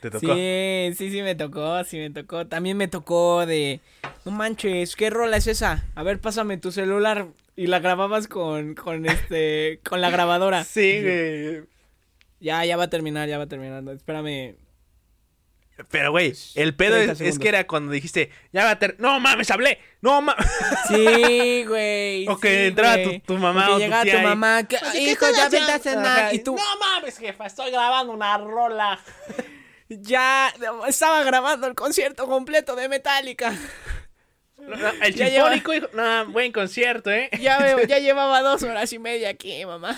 [0.00, 0.34] ¿Te tocó?
[0.34, 2.46] Sí, sí, sí me tocó, sí me tocó.
[2.46, 3.80] También me tocó de,
[4.24, 5.84] no manches, ¿qué rola es esa?
[5.94, 10.64] A ver, pásame tu celular y la grababas con, con este, con la grabadora.
[10.64, 11.62] Sí, güey.
[12.40, 13.84] Ya, ya va a terminar, ya va a terminar.
[13.94, 14.56] Espérame.
[15.90, 18.96] Pero, güey, el pedo 30 es, que era cuando dijiste, ya va a ter...
[18.98, 19.78] No mames, hablé.
[20.00, 20.46] No mames.
[20.88, 22.28] Sí, güey.
[22.28, 24.92] O que sí, entraba tu- tu mamá O que o tu tía mamá, que, Oye,
[24.92, 26.34] ¿qué hijo, ya vete a cenar.
[26.34, 28.98] Y tú, No mames, jefa, estoy grabando una rola.
[29.88, 30.52] ya,
[30.88, 33.54] estaba grabando el concierto completo de Metallica.
[35.02, 35.86] El Ya sinfónico, hijo.
[35.94, 37.28] No, buen concierto, ¿eh?
[37.40, 39.96] Ya, veo, ya llevaba dos horas y media aquí, mamá.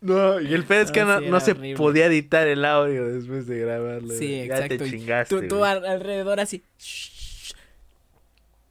[0.00, 1.76] No, y el pedo es que No, no, sí, no era se horrible.
[1.76, 4.14] podía editar el audio después de grabarlo.
[4.14, 4.48] Sí, güey.
[4.48, 4.76] Ya exacto.
[4.84, 5.34] te chingaste.
[5.42, 5.70] Tú, tú güey.
[5.70, 6.62] al- alrededor así.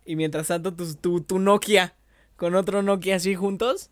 [0.05, 1.93] Y mientras tanto tu, tu, tu Nokia
[2.35, 3.89] con otro Nokia así juntos.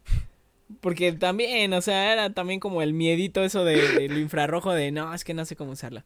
[0.80, 5.14] Porque también, o sea, era también como el miedito eso de- del infrarrojo de no,
[5.14, 6.06] es que no sé cómo usarla.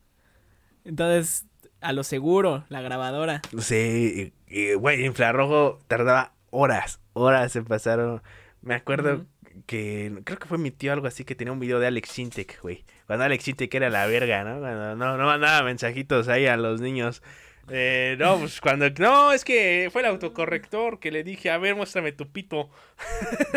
[0.86, 1.45] Entonces,
[1.82, 3.42] a lo seguro, la grabadora.
[3.60, 4.34] Sí,
[4.78, 8.22] güey, infrarrojo tardaba horas, horas en pasar.
[8.62, 9.26] Me acuerdo
[9.68, 12.62] que creo que fue mi tío algo así que tenía un video de Alex Sintek,
[12.62, 12.84] güey.
[13.08, 14.60] Cuando Alex Sintek era la verga, ¿no?
[14.60, 17.22] Cuando no, no mandaba mensajitos ahí a los niños.
[17.70, 18.90] Eh, no, pues cuando...
[18.92, 22.70] No, es que fue el autocorrector que le dije, a ver, muéstrame tu pito.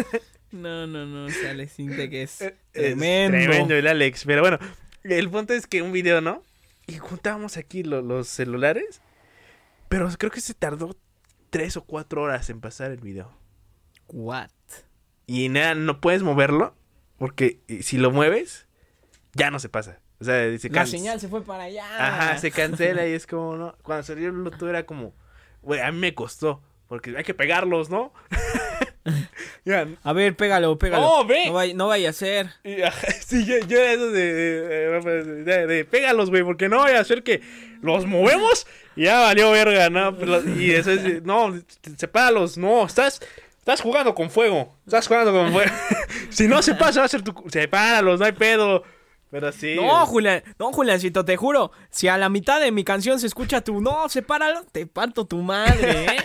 [0.51, 3.37] No, no, no, sale Sinte que es Eh, Es tremendo.
[3.37, 4.25] tremendo el Alex.
[4.25, 4.59] Pero bueno,
[5.05, 6.43] el punto es que un video, ¿no?
[6.89, 9.01] Y juntábamos aquí lo- los celulares.
[9.89, 10.97] Pero creo que se tardó
[11.51, 13.31] tres o cuatro horas en pasar el video.
[14.09, 14.51] What?
[15.27, 16.75] Y nada, no puedes moverlo.
[17.19, 18.67] Porque eh, si lo mueves,
[19.35, 20.01] ya no se pasa.
[20.21, 21.85] O sea, se La señal se fue para allá.
[21.99, 23.77] Ajá, se cancela y es como, ¿no?
[23.83, 25.15] Cuando salió el Bluetooth era como,
[25.63, 26.63] güey, a mí me costó.
[26.89, 28.13] Porque hay que pegarlos, ¿no?
[30.05, 31.07] A ver, pégalo, pégalo.
[31.07, 31.47] ¡Oh, ve!
[31.47, 32.51] No vaya, no vaya a ser.
[33.27, 37.05] Sí, yo, yo eso de, de, de- de- de pégalos, güey, porque no vaya a
[37.05, 37.43] ser que
[37.83, 38.67] los movemos
[38.97, 40.17] y ya valió verga, ¿no?
[40.17, 41.55] Pero- Y eso es, no,
[41.97, 43.21] sepáralos, no, estás,
[43.59, 45.71] estás jugando con fuego, estás jugando con fuego.
[46.31, 48.83] si no se pasa, va a ser tu, sepáralos, no hay pedo.
[49.31, 49.77] Pero sí.
[49.77, 51.71] No, Julián, no, Juliancito, te juro.
[51.91, 55.37] Si a la mitad de mi canción se escucha tu no, sepáralo, te parto tu
[55.43, 56.17] madre, ¿eh?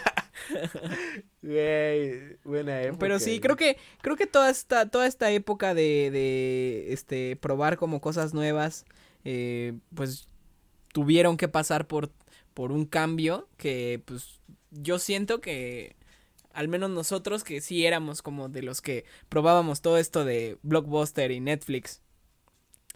[1.44, 3.00] Güey, buena época.
[3.00, 3.40] Pero sí, güey.
[3.42, 8.34] creo que, creo que toda esta, toda esta época de, de este probar como cosas
[8.34, 8.86] nuevas,
[9.26, 10.30] eh, pues
[10.94, 12.12] tuvieron que pasar por,
[12.54, 14.40] por un cambio que pues
[14.72, 15.98] yo siento que
[16.54, 21.32] al menos nosotros que sí éramos como de los que probábamos todo esto de Blockbuster
[21.32, 22.02] y Netflix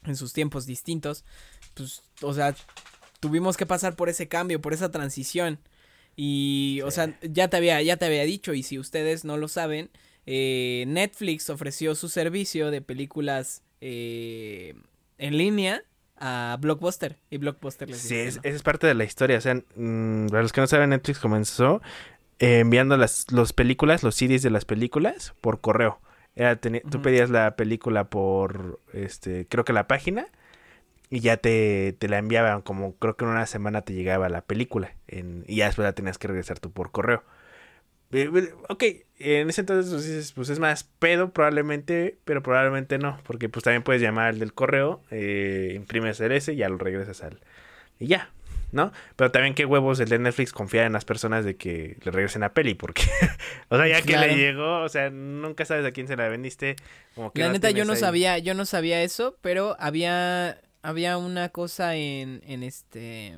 [0.03, 1.25] en sus tiempos distintos,
[1.73, 2.55] pues, o sea,
[3.19, 5.59] tuvimos que pasar por ese cambio, por esa transición.
[6.17, 6.95] Y, o Sí.
[6.95, 9.89] sea, ya te había, ya te había dicho, y si ustedes no lo saben,
[10.25, 14.73] eh, Netflix ofreció su servicio de películas eh,
[15.19, 15.83] en línea
[16.17, 17.15] a Blockbuster.
[17.29, 18.41] Y Blockbuster les Sí, que es- no.
[18.43, 19.37] esa es parte de la historia.
[19.37, 21.81] O sea, mm, para los que no saben, Netflix comenzó
[22.39, 25.99] eh, enviando las los películas, los CDs de las películas por correo.
[26.35, 27.01] Era teni- Tú Ujú.
[27.03, 30.27] pedías la película por, este, creo que la página
[31.09, 34.41] y ya te, te la enviaban como creo que en una semana te llegaba la
[34.41, 37.23] película en- y ya después la tenías que regresar tú por correo.
[38.11, 38.29] Eh,
[38.69, 38.83] Ok,
[39.19, 43.63] en ese entonces pues, dices, pues es más pedo probablemente, pero probablemente no, porque pues
[43.63, 47.41] también puedes llamar al del correo, eh, imprimes el S y ya lo regresas al...
[47.99, 48.29] Y ya,
[48.71, 48.93] ¿no?
[49.15, 52.43] Pero también qué huevos el de Netflix confiar en las personas de que le regresen
[52.43, 53.03] a peli, porque,
[53.69, 54.27] o sea, ya que Claro.
[54.27, 56.75] le llegó, o sea, nunca sabes a quién se la vendiste.
[57.15, 60.61] Como que La no neta, yo no ahí- sabía, yo no sabía eso, pero había,
[60.81, 63.37] había una cosa en, en este,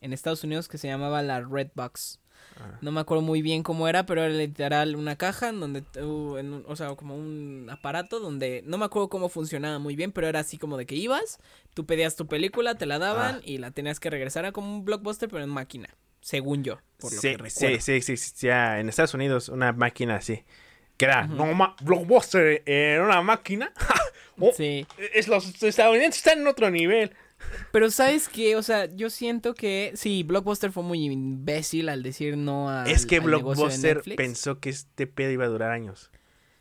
[0.00, 2.20] en Estados Unidos que se llamaba la Red Box.
[2.58, 2.78] Ah.
[2.80, 6.38] No me acuerdo muy bien cómo era, pero era literal una caja en donde, tú-
[6.38, 10.12] en un- o sea, como un aparato donde, no me acuerdo cómo funcionaba muy bien,
[10.12, 11.38] pero era así como de que ibas,
[11.74, 13.40] tú pedías tu película, te la daban Ah.
[13.44, 15.88] y la tenías que regresar a como un blockbuster, pero en máquina,
[16.20, 17.76] según yo, por lo sí, que recuerdo.
[17.80, 20.44] sí, sí, sí, sí, ya en Estados Unidos una máquina así.
[20.96, 21.34] Que era, Ujú.
[21.34, 23.70] no, ma- Blockbuster en una máquina.
[24.38, 24.86] Oh, Sí.
[25.14, 27.12] es, los estadounidenses están en otro nivel.
[27.70, 32.36] Pero sabes qué, o sea, yo siento que sí, Blockbuster fue muy imbécil al decir
[32.36, 35.70] no a es que al negocio de Blockbuster pensó que este pedo iba a durar
[35.70, 36.10] años.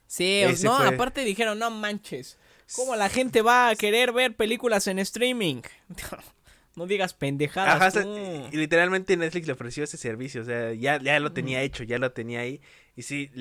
[0.07, 2.37] Sí, o- Ese no, fue- aparte dijeron, no manches,
[2.75, 5.61] ¿cómo la gente va a querer ver películas en streaming?
[6.75, 7.81] no digas pendejadas.
[7.81, 8.13] Ajá, tú.
[8.51, 12.11] literalmente Netflix le ofreció ese servicio, o sea, ya, ya lo tenía hecho, ya lo
[12.11, 12.59] tenía ahí.
[12.97, 13.31] Y sí,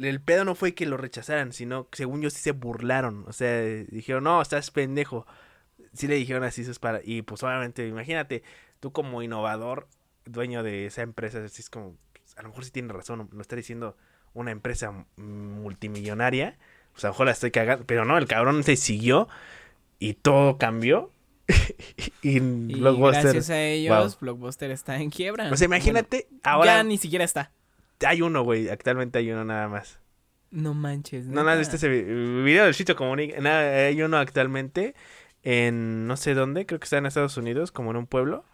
[0.00, 3.24] el pedo no fue que lo rechazaran, sino que según yo sí se burlaron.
[3.26, 5.26] O sea, dijeron, no, estás pendejo.
[5.92, 7.00] Sí le dijeron así sus para.
[7.02, 8.42] Y pues obviamente, imagínate,
[8.80, 9.88] tú como innovador,
[10.24, 13.40] dueño de esa empresa, así es como, pues, a lo mejor sí tiene razón, lo
[13.40, 13.96] está diciendo
[14.34, 16.58] una empresa multimillonaria.
[16.92, 19.28] Pues a lo mejor la estoy cagando, pero no, el cabrón se siguió
[19.98, 21.12] y todo cambió.
[22.22, 23.22] y, Y Blockbuster.
[23.22, 24.18] gracias a ellos, wow.
[24.20, 25.50] Blockbuster está en quiebra.
[25.50, 27.52] O sea, imagínate, Bueno, ahora Ya ni siquiera está.
[28.06, 28.68] Hay uno, güey.
[28.68, 29.98] Actualmente hay uno nada más.
[30.50, 31.26] No manches.
[31.26, 31.58] No, neta.
[31.58, 33.40] visto ese vi- video del sitio comunica.
[33.40, 34.94] Nada, hay uno actualmente
[35.42, 38.44] en no sé dónde, creo que está en Estados Unidos, como en un pueblo.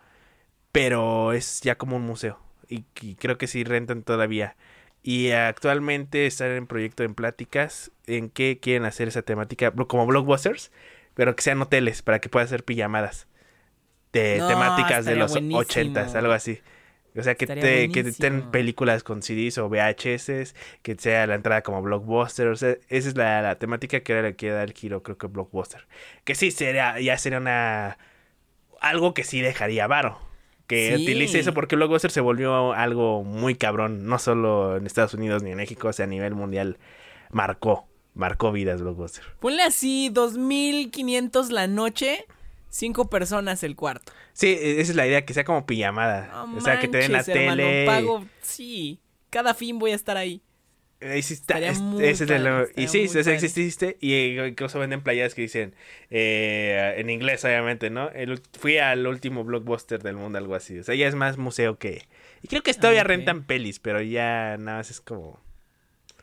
[0.72, 2.38] Pero es ya como un museo.
[2.68, 4.56] Y, y creo que sí rentan todavía.
[5.02, 10.72] Y actualmente están en proyecto en pláticas en que quieren hacer esa temática, como blockbusters,
[11.14, 13.28] pero que sean hoteles para que puedas hacer pijamadas
[14.12, 16.60] de No, temáticas de los ochentas, algo así.
[17.16, 18.50] O sea, que, te, que buenísimo.
[18.50, 22.48] películas con CDs o VHS, que sea la entrada como blockbuster.
[22.48, 25.16] O sea, esa es la, la temática que ahora le quiere dar el giro, creo
[25.16, 25.86] que blockbuster.
[26.24, 27.98] Que sí, sería, ya sería una.
[28.80, 30.18] Algo que sí dejaría varo.
[30.66, 31.02] Que Sí.
[31.04, 34.06] utilice eso porque blockbuster se volvió algo muy cabrón.
[34.06, 36.78] No solo en Estados Unidos ni en México, o sea, a nivel mundial.
[37.30, 39.24] Marcó, marcó vidas blockbuster.
[39.40, 42.26] Ponle así, 2500 la noche.
[42.74, 44.12] Cinco personas el cuarto.
[44.32, 46.28] Sí, e- esa es la idea, que sea como pijamada.
[46.46, 47.86] No o sea, que te den la hermano, tele.
[47.86, 48.98] pago, sí.
[49.30, 50.42] Cada fin voy a estar ahí.
[51.20, 53.34] Sí está- es- ese padre, y sí, padre.
[53.34, 53.98] existe.
[54.00, 55.74] Y eh, incluso venden playeras que dicen
[56.10, 58.08] eh, en inglés, obviamente, ¿no?
[58.10, 60.78] El- fui al último blockbuster del mundo, algo así.
[60.78, 62.06] O sea, ya es más museo que.
[62.42, 63.08] Y creo que todavía ok.
[63.08, 65.38] rentan pelis, pero ya nada más es como.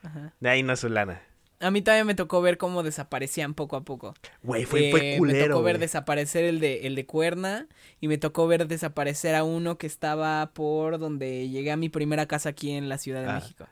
[0.04, 0.34] Ajá.
[0.40, 1.22] De ahí no es su lana.
[1.62, 4.14] A mí también me tocó ver cómo desaparecían poco a poco.
[4.44, 5.54] Güey, fue, Eh, fue me culero.
[5.56, 7.68] tocó ver desaparecer el de, el de Cuerna
[8.00, 12.26] y me tocó ver desaparecer a uno que estaba por donde llegué a mi primera
[12.26, 13.66] casa aquí en la Ciudad de Ah, México.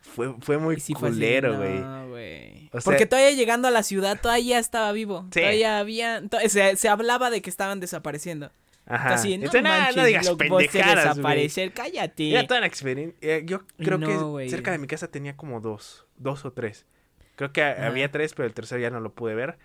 [0.00, 1.78] Fue, fue muy sí culero, güey.
[1.78, 2.66] no, güey.
[2.72, 5.26] O sea- Porque todavía llegando a la ciudad todavía estaba vivo.
[5.32, 5.40] Sí.
[5.40, 6.22] Todavía había...
[6.28, 8.50] to- se, se hablaba de que estaban desapareciendo.
[8.84, 9.14] Ajá.
[9.16, 11.18] No Entonces, manches, no digas pendejadas,
[11.72, 12.30] cállate.
[12.32, 13.16] Era toda la experiencia.
[13.20, 16.84] eh, yo creo No, que cerca de mi casa tenía como dos, dos o tres.
[17.42, 17.86] Creo que Ah.
[17.88, 19.58] había tres, pero el tercero ya no lo pude ver.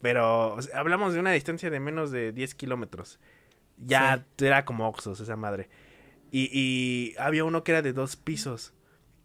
[0.00, 3.18] Pero o sea, hablamos de una distancia de menos de 10 kilómetros.
[3.78, 5.68] Ya era como Oxos esa madre.
[6.30, 8.72] Y, y había uno que era de dos pisos.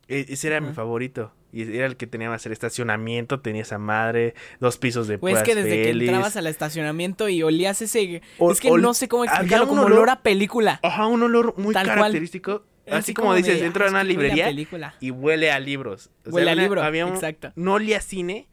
[0.08, 1.34] E- ese era mi favorito.
[1.52, 5.36] Y era el que tenía más el estacionamiento, tenía esa madre, dos pisos de Güey,
[5.36, 8.24] es que desde que entrabas al estacionamiento y olías ese...
[8.40, 10.80] O- es que no sé cómo explicarlo, como olor- olor a película.
[10.82, 12.12] Ajá, un olor muy Tal cual.
[12.92, 14.96] Así, como, dices, de, dentro de "Ah, una a librería película.
[15.00, 16.10] y huele a libros.
[16.26, 17.54] O Huele a había- libro, había un- exacto.
[17.56, 18.48] No olía a cine,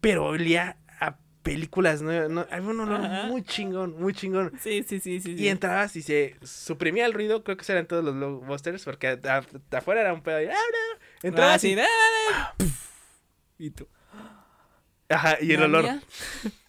[0.00, 2.00] pero olía a películas.
[2.02, 3.26] No, no- había un olor Ajá.
[3.26, 4.52] muy chingón, muy chingón.
[4.60, 5.32] Sí, sí, sí, sí.
[5.32, 5.48] Y sí.
[5.48, 9.76] entrabas y se suprimía el ruido, creo que eran todos los blockbusters, porque a- a-
[9.78, 10.40] afuera era un pedo.
[10.42, 10.56] y, "Ah, no".
[11.00, 12.54] Ah, Entrabas sí, y, da, da.
[13.58, 13.88] Y tú.
[15.08, 15.84] ajá, y el olor.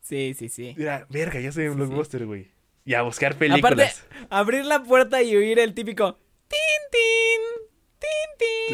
[0.00, 0.72] Sí, sí, sí.
[0.78, 1.78] Era, verga, yo soy un sí.
[1.78, 2.48] blockbuster, güey.
[2.86, 4.06] Y a buscar Aparte, películas.
[4.30, 6.18] abrir la puerta y oír el típico
[6.48, 8.00] tin, tin,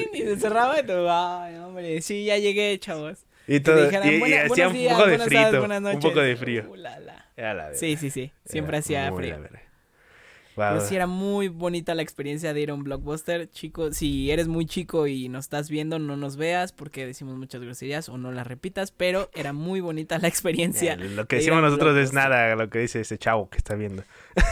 [0.04, 0.22] tin, tin.
[0.22, 1.08] Y se cerraba y todo.
[1.10, 2.00] Ay, hombre.
[2.02, 3.24] Sí, ya llegué, chavos.
[3.48, 6.04] y todo, dijeran, y- y "Buena- hacía un días, poco de buenas Un noches".
[6.04, 6.64] poco de frío.
[6.70, 7.26] Uh, la, la.
[7.36, 7.78] Era la verga.
[7.78, 8.30] Sí, sí, sí.
[8.44, 9.36] Siempre Era hacía frío.
[10.56, 13.48] Pero sí era muy bonita la experiencia de ir a un blockbuster.
[13.50, 17.62] Chico, si eres muy chico y nos estás viendo, no nos veas porque decimos muchas
[17.62, 20.96] groserías o no las repitas, pero era muy bonita la experiencia.
[20.96, 24.02] Lo que de decimos nosotros es nada lo que dice ese chavo que está viendo.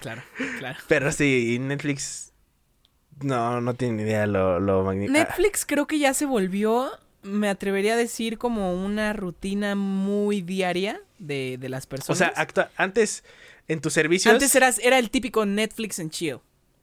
[0.00, 0.22] Claro,
[0.58, 0.78] claro.
[0.88, 2.32] Pero sí, y Netflix
[3.20, 5.16] no, no tiene ni idea lo, lo magnífico.
[5.16, 6.90] Netflix creo que ya se volvió,
[7.22, 12.18] me atrevería a decir, como una rutina muy diaria de, de las o personas.
[12.18, 13.24] sea, actua- antes
[13.68, 14.32] en tus servicios.
[14.32, 16.38] Antes eras, era el típico Netflix and chill.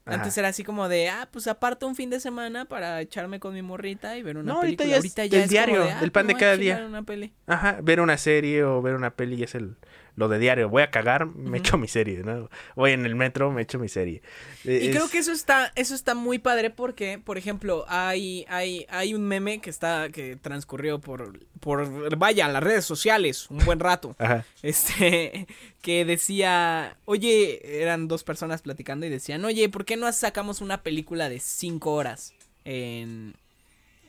[0.06, 3.54] Antes era así como de, ah, pues aparto un fin de semana para echarme con
[3.54, 5.26] mi morrita y ver una No, ahorita película.
[5.26, 6.84] ya es del como diario, ah, el pan de cada día.
[6.86, 7.32] Una peli.
[7.48, 9.78] Ajá, ver una serie o ver una peli es el
[10.15, 10.69] lo de diario.
[10.69, 11.56] Voy a cagar, me Ujú.
[11.56, 12.49] echo mi serie, ¿no?
[12.76, 14.21] Voy en el metro, me echo mi serie.
[14.63, 19.13] Y creo que eso está, eso está muy padre porque, por ejemplo, hay, hay, hay
[19.13, 24.15] un meme que está, que transcurrió por, por, vaya, las redes sociales un buen rato.
[24.19, 24.45] Ajá.
[24.62, 25.47] Este,
[25.82, 30.84] que decía, oye, eran dos personas platicando y decían, oye, ¿por qué no sacamos una
[30.84, 32.34] película de cinco horas
[32.65, 33.36] en,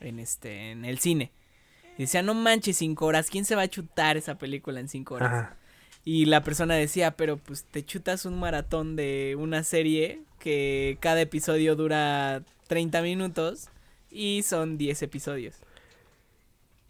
[0.01, 1.31] en este, en el cine?
[1.97, 5.15] Y decía, no manches, cinco horas, ¿quién se va a chutar esa película en cinco
[5.15, 5.31] horas?
[5.33, 5.57] Ajá.
[6.05, 11.19] Y la persona decía, pero pues te chutas un maratón de una serie que cada
[11.21, 13.69] episodio dura 30 minutos
[14.11, 15.55] y son 10 episodios.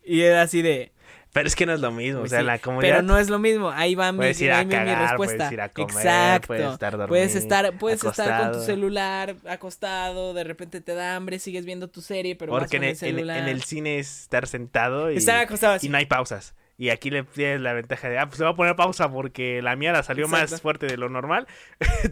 [0.04, 0.92] Y era así de...
[1.32, 2.94] Pero es que no es lo mismo, pues o sea, sí, la comunidad.
[2.94, 5.02] Pero no es lo mismo, ahí va mi, Puedes ir a ahí va mi cagar,
[5.10, 5.36] respuesta.
[5.38, 6.48] puedes ir a comer, Exacto.
[6.48, 11.16] puedes estar puedes dormido, estar, puedes estar con tu celular acostado, de repente te da
[11.18, 13.38] hambre, sigues viendo tu serie, pero vas Porque con en el el, en- celular.
[13.40, 15.88] en el cine es estar sentado y, Estar acostado así.
[15.88, 16.54] y no hay pausas.
[16.78, 19.62] Y aquí le tienes la ventaja de, ah, pues le voy a poner pausa porque
[19.62, 21.48] la mía la salió más fuerte de lo normal.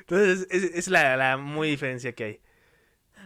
[0.00, 2.40] Entonces, es, es la, la muy diferencia que hay.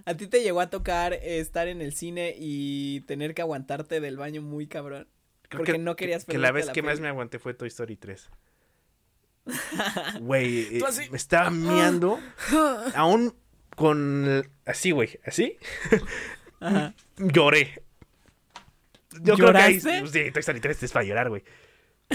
[0.06, 4.16] ¿A ti te llegó a tocar estar en el cine y tener que aguantarte del
[4.16, 5.08] baño muy cabrón?
[5.48, 7.68] Creo Porque que- no querías que, que la vez que más me aguanté fue Toy
[7.68, 8.30] Story 3.
[10.20, 12.18] Güey, eh, me estaba miando
[12.94, 13.34] aún
[13.76, 14.46] con...
[14.64, 15.58] Así, güey, así.
[16.60, 16.94] Ajá.
[17.18, 17.82] Lloré.
[19.22, 19.80] Yo creo que ahí...
[19.80, 21.42] Pues, Sí, Toy Story 3 es para llorar, güey.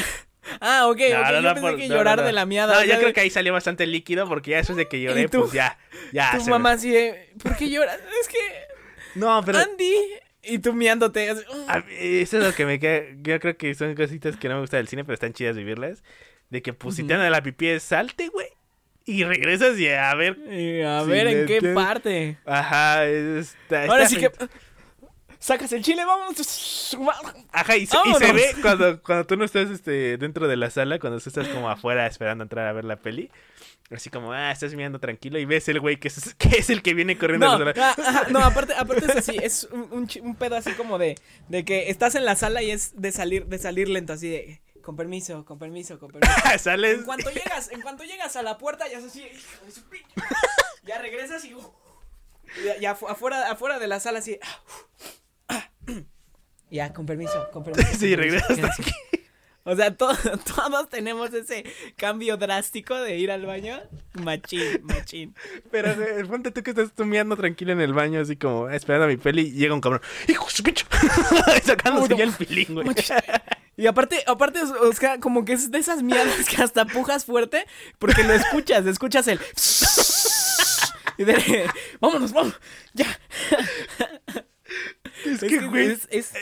[0.62, 2.74] Ah, ok, No, no, yo no, pensé por- que llorar de la miada.
[2.76, 5.51] No, yo creo que ahí salió bastante líquido porque ya después de que lloré, pues
[5.51, 5.78] ya,
[6.11, 6.32] ya.
[6.38, 7.99] Tu mamá así de, ¿por qué lloras?
[8.21, 8.38] Es que,
[9.15, 9.93] No, pero Andy,
[10.41, 11.30] y tú miándote.
[11.30, 13.03] así, a mí, eso es lo que me queda.
[13.21, 16.03] Yo creo que son cositas que no me gusta del cine, pero están chidas vivirlas.
[16.49, 18.47] De que pues si te dan a la pipí, es salte, güey.
[19.05, 20.36] Y regresas y a ver.
[20.51, 22.38] Y a ver, ¿en qué parte?
[22.45, 24.32] Ajá, es- está, Ahora está sí que...
[25.39, 26.35] Sacas el chile, vamos.
[27.51, 28.33] Ajá, y se, y se ¡Vámonos!
[28.33, 31.69] ve cuando, cuando tú no estás este, dentro de la sala, cuando tú estás como
[31.69, 33.31] afuera esperando entrar a ver la peli.
[33.89, 36.83] Así como, ah, estás mirando tranquilo y ves el güey que es, que es el
[36.83, 40.07] que viene corriendo No, a la ah, ajá, no, aparte, aparte es así, es un,
[40.21, 41.17] un pedo así como de,
[41.47, 44.61] de que estás en la sala y es de salir, de salir lento, así de,
[44.83, 46.33] Con permiso, con permiso, con permiso.
[46.59, 46.99] Sales.
[46.99, 49.81] En cuanto llegas, en cuanto llegas a la puerta, ya es así, hijo de su
[49.89, 50.05] pinche.
[50.83, 51.55] Ya regresas y.
[51.55, 51.73] uh,
[52.63, 54.37] Ya, ya afu- afuera, afuera de la sala así.
[56.72, 57.89] Ya, con permiso, con permiso.
[57.97, 58.84] Sí, regresas quédense.
[59.65, 60.15] O sea, to-
[60.55, 61.63] todos tenemos ese
[61.95, 63.80] cambio drástico de ir al baño.
[64.13, 65.36] Machín, machín.
[65.70, 65.93] Pero
[66.28, 69.43] ponte tú que estás tumeando tranquilo en el baño, así como esperando a mi peli,
[69.47, 70.01] y llega un cabrón.
[70.28, 70.86] ¡Hijo de su pinche!
[71.63, 72.88] Sacándose ya el pilín, güey.
[73.78, 74.59] Y aparte, aparte,
[75.22, 77.65] como que es de esas mierdas que hasta pujas fuerte
[77.99, 79.39] porque lo escuchas, escuchas el.
[81.17, 82.59] Y de, vámonos, vamos,
[82.93, 83.05] ya.
[85.26, 85.88] Es que, güey.
[85.91, 86.34] es- es-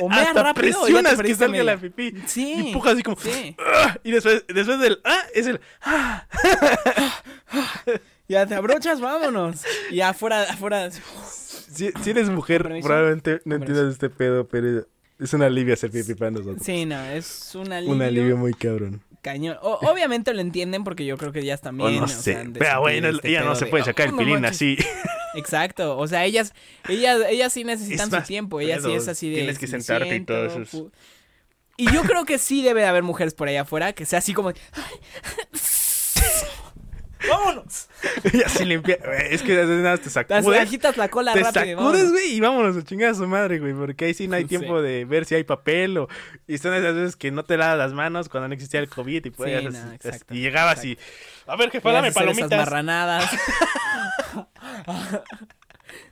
[0.00, 2.14] o mea hasta rápido, ya presionas que salga la pipí.
[2.26, 2.54] Sí.
[2.56, 3.16] Y empujas así como.
[3.18, 3.54] Sí.
[3.58, 5.00] "Ah", Y después, después del.
[5.04, 5.20] ¡Ah!
[5.34, 5.60] Es el.
[5.82, 6.26] ¡Ah!
[8.26, 9.62] Ya te abrochas, vámonos.
[9.90, 10.90] Y afuera, afuera.
[10.90, 12.86] Si, si eres mujer, permiso?
[12.86, 14.86] probablemente no entiendas este pedo, pero
[15.18, 16.62] es un alivio hacer pipí para nosotros.
[16.64, 17.94] Sí, no, es un alivio.
[17.94, 19.02] Un alivio muy cabrón.
[19.20, 19.58] Cañón.
[19.60, 21.96] O- obviamente lo entienden porque yo creo que ellas O también.
[21.98, 22.34] no o sé.
[22.36, 24.40] han de Pero bueno, este ella no se de, puede sacar "Oh, el no pilín
[24.40, 24.56] manches".
[24.56, 24.76] así.
[25.36, 25.98] Exacto.
[25.98, 26.52] O sea, ellas,
[26.88, 28.60] ellas, ellas sí necesitan Es su tiempo.
[28.60, 29.36] Ellas sí es así de.
[29.36, 30.90] tienes que "Me sentarte y todo eso es- fu-".
[31.76, 34.32] Y yo creo que sí debe de haber mujeres por allá afuera que sea así
[34.32, 34.52] como.
[37.28, 37.88] ¡Vámonos!
[38.32, 38.96] y así limpia.
[39.30, 40.60] Es que de nada te Te sacudes.
[40.60, 41.78] agitas la cola Te rápido.
[41.78, 43.72] sacudes, güey, y vámonos a chingar a su madre, güey.
[43.74, 44.48] Porque ahí sí no hay Sí.
[44.48, 46.08] tiempo de ver si hay papel o.
[46.46, 49.24] Y son esas veces que no te lavas las manos cuando no existía el COVID
[49.26, 50.98] y no, así- exacto, y llegabas y.
[51.46, 52.58] A ver, jefa, dame hacer esas palomitas.
[52.58, 53.30] marranadas.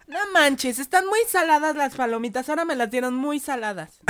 [0.07, 2.49] no manches, están muy saladas las palomitas.
[2.49, 4.01] Ahora me las dieron muy saladas.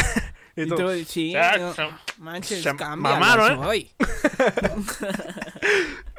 [0.54, 1.74] Y Y tú, tú, sí, "Ah, no,
[2.18, 2.96] manches, cambia.
[3.18, 3.90] mamaron, ¿eh?" hoy.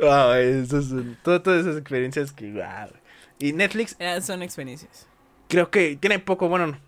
[0.02, 2.52] Ah, eso es un- todo- todas esas experiencias que.
[2.52, 2.90] guau.
[3.40, 5.08] Y Netflix, Eh, son experiencias.
[5.48, 6.68] creo que tiene poco, bueno.
[6.68, 6.80] no,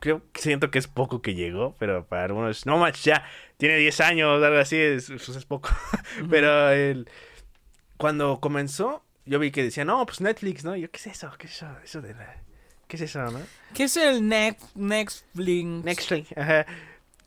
[0.00, 3.24] Creo que siento que es poco que llegó, pero para algunos, no manches, ya
[3.56, 5.70] tiene 10 años, algo así, es, pues es poco.
[6.30, 7.08] Pero el,
[7.96, 10.76] cuando comenzó, yo vi que decía, no, pues Netflix, ¿no?
[10.76, 11.30] Y yo, ¿qué es eso?
[11.38, 11.68] ¿Qué es eso?
[11.82, 12.36] Eso de la...
[12.88, 13.40] ¿Qué es eso, no?
[13.72, 15.84] ¿Qué es el next, next blink?
[15.84, 16.66] Nextly, ajá.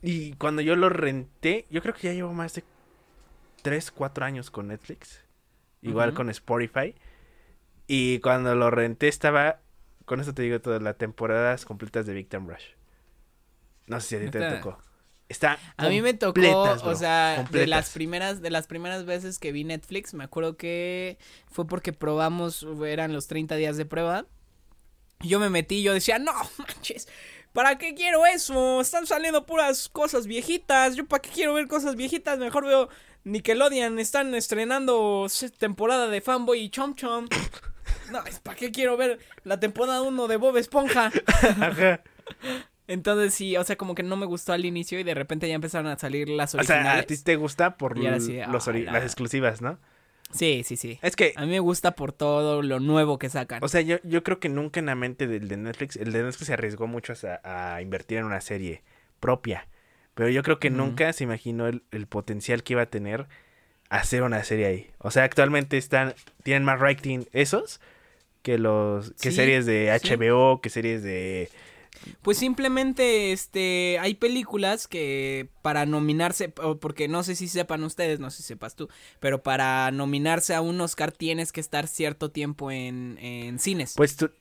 [0.02, 2.64] Y cuando yo lo renté, yo creo que ya llevo más de
[3.64, 5.22] 3, 4 años con Netflix.
[5.82, 6.96] Igual con Spotify.
[7.88, 9.62] Y cuando lo renté estaba,
[10.06, 12.66] con eso te digo todas las temporadas completas de Victim Rush.
[13.88, 14.78] No sé si a ti te tocó.
[15.30, 16.40] Está A mí me tocó,
[16.84, 21.18] o sea, de las primeras, de las primeras veces que vi Netflix, me acuerdo que
[21.48, 24.26] fue porque probamos, eran los 30 días de prueba.
[25.22, 27.08] Yo me metí yo decía, no, manches,
[27.54, 28.82] ¿para qué quiero eso?
[28.82, 30.96] Están saliendo puras cosas viejitas.
[30.96, 32.90] Yo para qué quiero ver cosas viejitas, mejor veo
[33.24, 37.28] Nickelodeon, están estrenando temporada de Fanboy y Chom Chom.
[38.12, 41.12] No, ¿para qué quiero ver la temporada 1 de Bob Esponja?
[41.62, 42.02] Ajá.
[42.88, 45.56] Entonces sí, o sea, como que no me gustó al inicio y de repente ya
[45.56, 47.04] empezaron a salir las O sea, originales.
[47.04, 49.78] a ti te gusta por sí, ah, las exclusivas, ¿no?
[50.32, 51.00] Sí, sí, sí.
[51.02, 53.64] Es que, A mí me gusta por todo lo nuevo que sacan.
[53.64, 56.24] o sea, yo, yo creo que nunca en la mente del de Netflix, el de
[56.24, 57.14] Netflix se arriesgó mucho
[57.44, 58.84] a, a invertir en una serie
[59.20, 59.68] propia.
[60.14, 63.28] Pero yo creo que nunca se imaginó el, el potencial que iba a tener
[63.90, 64.92] hacer una serie ahí.
[64.98, 66.14] O sea, actualmente están,
[66.44, 67.80] tienen más rating esos
[68.42, 70.10] que los, que Sí, series de sí.
[70.10, 71.50] HBO, que series de...
[72.22, 78.20] Pues simplemente, este, hay películas que para nominarse, o porque no sé si sepan ustedes,
[78.20, 78.90] no sé si sepas tú,
[79.20, 83.94] pero para nominarse a un Oscar tienes que estar cierto tiempo en, en cines.
[83.96, 84.32] Pues tú-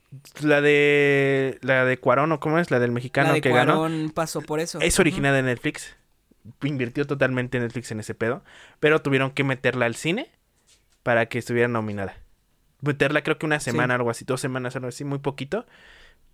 [0.40, 1.58] la de...
[1.62, 2.70] La de Cuarón, ¿o cómo es?
[2.70, 3.76] La del mexicano La de que ganó.
[3.78, 4.80] Cuarón pasó por eso.
[4.80, 5.96] Es original de Netflix.
[6.62, 8.42] Invirtió totalmente Netflix en ese pedo.
[8.80, 10.30] Pero tuvieron que meterla al cine
[11.02, 12.16] para que estuviera nominada.
[12.82, 15.66] Meterla creo que una semana, algo así, dos semanas, algo así, muy poquito.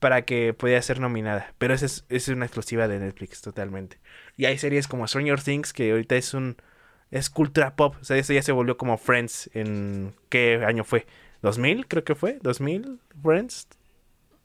[0.03, 1.55] Para que pudiera ser nominada.
[1.59, 4.01] Pero esa es, es una exclusiva de Netflix, totalmente.
[4.37, 6.57] Y hay series como Stranger Things, que ahorita es un...
[7.13, 7.95] Es cultura pop.
[8.01, 10.13] O sea, eso ya se volvió como Friends en...
[10.29, 11.07] ¿Qué año fue?
[11.43, 11.87] ¿2000?
[11.87, 12.41] Creo que fue.
[12.41, 12.99] ¿2000?
[13.23, 13.69] Friends.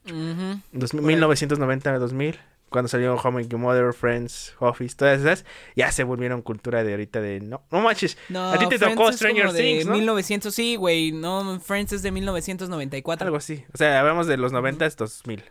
[0.06, 0.60] Ujú.
[0.72, 1.16] 2000, Por ahí.
[1.16, 2.38] 1990, 2000,
[2.68, 5.44] cuando salió Home and Your Mother, Friends, Office, todas esas,
[5.74, 8.96] ya se volvieron cultura de ahorita de no, no manches, No, a ti te Friends
[8.96, 9.92] tocó Stranger Things, ¿no?
[9.94, 13.24] 1900, sí, güey, no, Friends es de 1994.
[13.26, 15.44] Algo así, o sea, hablamos de los 90 2000,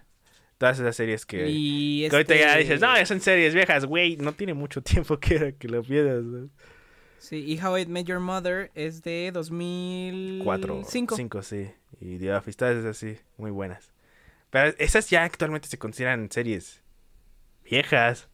[0.57, 4.17] todas esas series que, Y que ahorita ya este- dices, no, son series viejas, güey,
[4.17, 6.49] no tiene mucho tiempo que, que lo pierdas, ¿no?
[7.19, 11.15] Sí, y How I Met Your Mother es de 4, 2005.
[11.15, 13.91] 5, sí, y The Office, todas esas sí, muy buenas,
[14.49, 16.83] pero esas ya actualmente se consideran series
[17.69, 18.27] viejas,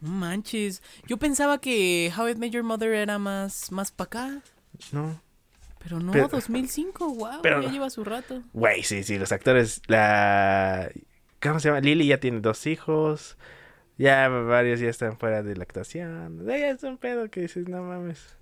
[0.00, 0.82] manches.
[1.06, 4.42] Yo pensaba que How I Met Your Mother era más, más para acá.
[4.92, 5.20] ¿no?
[5.82, 8.42] Pero no, Pero- 2005, wow, pero- ya lleva su rato.
[8.52, 10.90] Güey, sí, sí, los actores, la...
[11.42, 11.80] ¿Cómo se llama?
[11.80, 13.38] Lily ya tiene dos hijos.
[13.96, 16.46] Ya varios ya están fuera de la actuación.
[16.46, 18.36] Ya es un pedo que dices, no mames.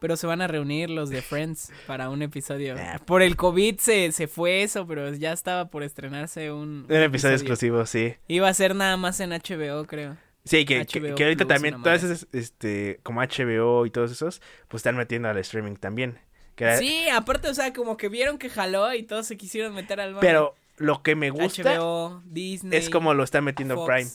[0.00, 2.76] Pero se van a reunir los de Friends para un episodio.
[2.78, 3.00] Ah.
[3.04, 7.34] Por el COVID se, se fue eso, pero ya estaba por estrenarse un, Un episodio
[7.34, 8.14] exclusivo, sí.
[8.28, 10.16] Iba a ser nada más en HBO, creo.
[10.44, 14.80] Sí, que, que, ahorita Plus, también, todas esas, este, como HBO y todos esos, pues
[14.80, 16.18] están metiendo al streaming también.
[16.54, 19.74] Que era- Sí, aparte, o sea, como que vieron que jaló y todos se quisieron
[19.74, 20.20] meter al baño.
[20.20, 22.78] Pero lo que me gusta HBO, Disney.
[22.78, 23.86] es como lo está metiendo Fox.
[23.92, 24.10] Prime.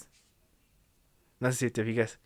[1.40, 2.20] No sé si te fijas.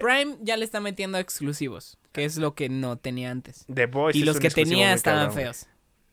[0.00, 3.66] Prime ya le está metiendo exclusivos, que es lo que no tenía antes.
[3.72, 5.66] The Voice y los que tenía estaban cabrón, feos.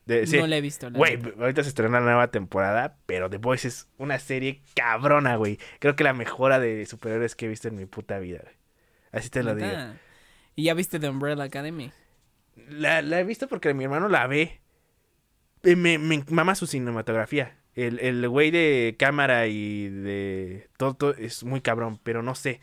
[0.04, 0.36] De- sí.
[0.36, 0.90] No le he visto.
[0.90, 5.36] la Güey, ahorita se estrena la nueva temporada, pero The Voice es una serie cabrona,
[5.36, 5.58] güey.
[5.78, 8.56] Creo que la mejora de superhéroes que he visto en mi puta vida, güey.
[9.12, 9.68] Así te lo digo.
[10.56, 11.92] ¿Y ya viste The Umbrella Academy?
[12.68, 14.60] La, la he visto porque mi hermano la ve.
[15.62, 17.56] Eh, Me, me mama su cinematografía.
[17.76, 22.60] El, el güey de cámara y de todo, todo es muy cabrón, pero no sé.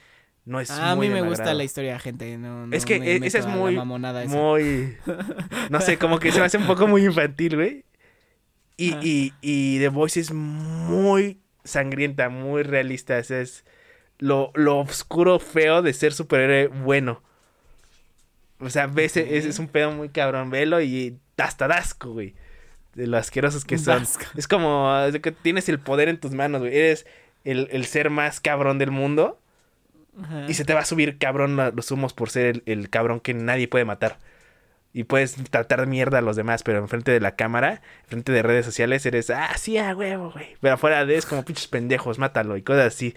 [0.50, 1.58] No es Ah, a mí me gusta agrado.
[1.60, 2.38] la historia, gente.
[2.40, 4.36] No, no Es que me e- esa es muy, mamonada esa.
[4.36, 4.98] muy,
[5.70, 7.86] no sé, como que se me hace un poco muy infantil, güey.
[8.76, 13.20] Y, y, y The Voice es muy sangrienta, muy realista.
[13.20, 13.64] o sea, es
[14.18, 17.22] lo, lo oscuro, feo de ser superhéroe bueno.
[18.60, 19.24] O sea, ves, Ok.
[19.30, 22.34] es, es un pedo muy cabrón, velo y hasta dasco, güey.
[22.96, 24.00] De lo asquerosos que son.
[24.00, 24.26] Dasco.
[24.36, 24.92] Es como
[25.22, 26.76] que tienes el poder en tus manos, güey.
[26.76, 27.06] Eres
[27.44, 29.39] el, el ser más cabrón del mundo.
[30.24, 30.46] Ajá.
[30.48, 33.34] Y se te va a subir cabrón los humos por ser el, el cabrón que
[33.34, 34.18] nadie puede matar.
[34.92, 38.66] Y puedes tratar mierda a los demás, pero enfrente de la cámara, enfrente de redes
[38.66, 40.56] sociales, eres, ah, sí, a huevo, güey.
[40.62, 43.14] Pero afuera de es como pinches pendejos, mátalo y cosas así.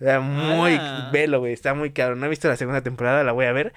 [0.00, 1.10] Sea, muy, Ah.
[1.12, 2.18] velo, güey, está muy cabrón.
[2.18, 3.72] No he visto la segunda temporada, la voy a ver,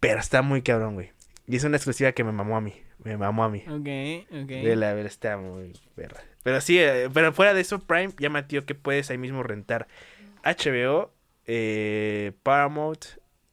[0.00, 1.12] pero está muy cabrón, güey.
[1.46, 2.74] Y es una exclusiva que me mamó a mí,
[3.04, 3.62] me mamó a mí.
[3.68, 4.48] Ok, ok.
[4.48, 6.22] Vela, a ver, está muy perra.
[6.42, 9.86] Pero sí, eh, pero fuera de eso, Prime ya metió que puedes ahí mismo rentar
[10.42, 11.12] HBO,
[11.46, 13.04] eh, Paramount,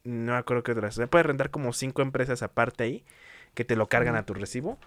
[0.04, 1.00] no acuerdo qué otras.
[1.10, 3.04] Puedes rentar como cinco empresas aparte ahí
[3.54, 4.78] que te lo cargan a tu recibo.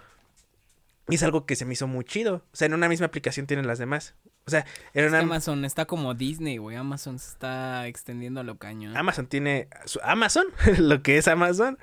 [1.08, 2.44] Y es algo que se me hizo muy chido.
[2.52, 4.16] O sea, en una misma aplicación tienen las demás.
[4.48, 5.20] O sea, en una...
[5.20, 6.76] Amazon está como Disney, güey.
[6.76, 8.98] Amazon se está extendiendo a lo cañón.
[8.98, 9.68] Amazon tiene
[10.04, 10.48] Amazon,
[10.80, 11.78] lo que es Amazon,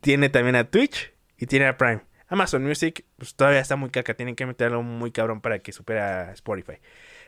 [0.00, 2.02] tiene también a Twitch y tiene a Prime.
[2.28, 6.00] Amazon Music, pues todavía está muy caca, tienen que meterlo muy cabrón para que supere
[6.00, 6.78] a Spotify.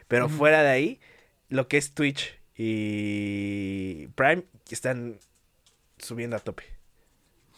[0.09, 1.01] Pero fuera de ahí,
[1.49, 5.19] lo que es Twitch y Prime están
[5.99, 6.65] subiendo a tope.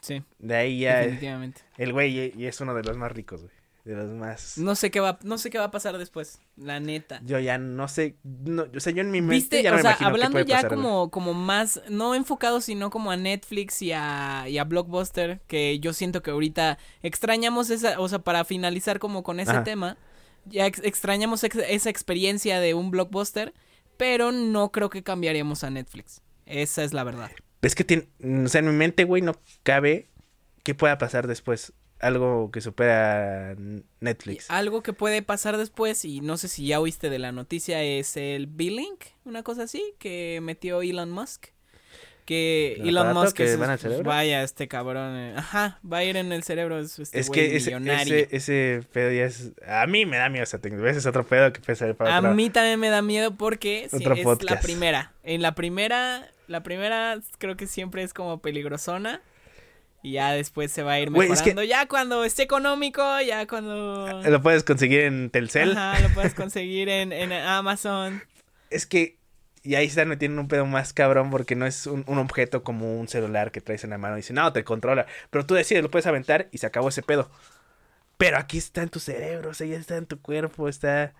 [0.00, 1.60] Sí, De ahí ya definitivamente.
[1.76, 3.52] el güey y es uno de los más ricos, güey.
[3.84, 6.80] De los más No sé qué va, no sé qué va a pasar después, la
[6.80, 7.20] neta.
[7.24, 9.82] Yo ya no sé, no, o sea, yo en mi mente Viste, ya o me
[9.82, 10.82] sea, imagino qué hablando puede ya pasar, güey.
[10.82, 15.80] como, como más, no enfocado, sino como a Netflix y a, y a Blockbuster, que
[15.80, 19.64] yo siento que ahorita extrañamos esa, o sea, para finalizar como con ese Ajá.
[19.64, 19.96] tema,
[20.44, 23.54] ya ex- extrañamos ex- esa experiencia de un Blockbuster,
[24.00, 26.22] pero no creo que cambiaríamos a Netflix.
[26.46, 27.30] Esa es la verdad.
[27.60, 28.08] Es que tiene,
[28.46, 30.08] o sea, en mi mente, güey, no cabe
[30.62, 31.74] qué pueda pasar después.
[31.98, 33.54] Algo que supera
[34.00, 34.50] Netflix.
[34.50, 38.16] Algo que puede pasar después, y no sé si ya oíste de la noticia, es
[38.16, 41.48] el B-Link, una cosa así, que metió Elon Musk.
[42.24, 44.04] Que ¿El Elon Musk que es, el cerebro?
[44.04, 45.16] Vaya, este cabrón.
[45.16, 46.78] eh, Ajá, va a ir en el cerebro.
[46.78, 48.14] Es, este es güey que ese, millonario.
[48.14, 49.50] ese, ese pedo ya es...
[49.66, 50.90] A mí me da miedo esa tecnología.
[50.92, 53.88] Ese es otro pedo que ser para A otro- mí también me da miedo porque
[53.90, 55.12] sí, es la primera.
[55.24, 59.20] En la primera, la primera creo que siempre es como peligrosona.
[60.02, 61.60] Y ya después se va a ir Güey, es mejorando.
[61.62, 64.22] que- Ya cuando esté económico, ya cuando...
[64.22, 65.72] Lo puedes conseguir en Telcel.
[65.76, 68.22] Ajá, lo puedes conseguir en, en Amazon.
[68.70, 69.19] Es que...
[69.62, 72.98] Y ahí están metiendo un pedo más cabrón porque no es un, un objeto como
[72.98, 75.06] un celular que traes en la mano y dice, no, te controla.
[75.30, 77.30] Pero tú decides, lo puedes aventar y se acabó ese pedo.
[78.16, 81.14] Pero aquí está en tu cerebro, o sea, ya está en tu cuerpo, está...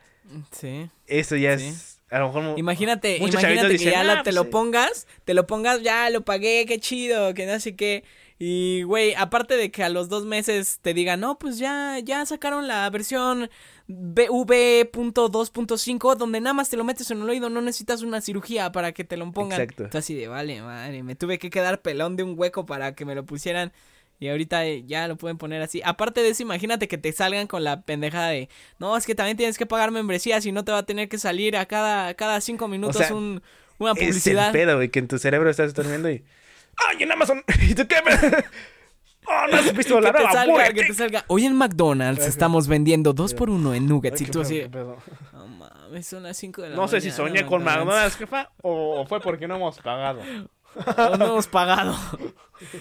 [0.53, 0.91] Sí.
[1.07, 1.67] Eso ya Sí.
[1.69, 2.01] es...
[2.11, 2.59] A lo mejor...
[2.59, 4.49] Imagínate, imagínate que dicen, ya la- "Ah, te pues lo sí".
[4.51, 8.05] pongas, te lo pongas, ya lo pagué, qué chido, que no sé qué.
[8.43, 12.25] Y, güey, aparte de que a los dos meses te digan, no, pues ya, ya
[12.25, 13.51] sacaron la versión
[13.87, 18.93] V.2.5, donde nada más te lo metes en el oído, no necesitas una cirugía para
[18.93, 19.61] que te lo pongan.
[19.61, 19.91] Exacto.
[19.91, 23.05] Tú así de, vale, madre, me tuve que quedar pelón de un hueco para que
[23.05, 23.75] me lo pusieran.
[24.19, 25.83] Y ahorita eh, ya lo pueden poner así.
[25.85, 29.37] Aparte de eso, imagínate que te salgan con la pendejada de, no, es que también
[29.37, 32.41] tienes que pagar membresía, si no te va a tener que salir a cada, cada
[32.41, 33.43] cinco minutos sea, un,
[33.77, 34.51] una Es el publicidad.
[34.53, 36.25] pedo, güey, que en tu cerebro estás durmiendo y...
[36.89, 37.43] ¡Ay, en Amazon!
[37.63, 37.97] ¿Y tú qué?
[39.27, 41.25] ¡Oh, no has visto que la te nueva salga, Burger que te salga.
[41.29, 44.21] Hoy en McDonald's estamos vendiendo dos por uno en Ay, nuggets.
[44.21, 44.63] Y qué tú así,
[45.33, 49.05] no mames, son las cinco de la No sé si soñé con McDonald's, jefa, o
[49.07, 50.21] fue porque no hemos pagado.
[51.19, 51.97] No hemos pagado.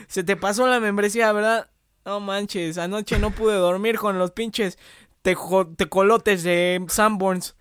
[0.08, 1.70] Se te pasó la membresía, ¿verdad?
[2.06, 4.78] No manches, anoche no pude dormir con los pinches
[5.22, 7.56] tecolotes de Sanborns.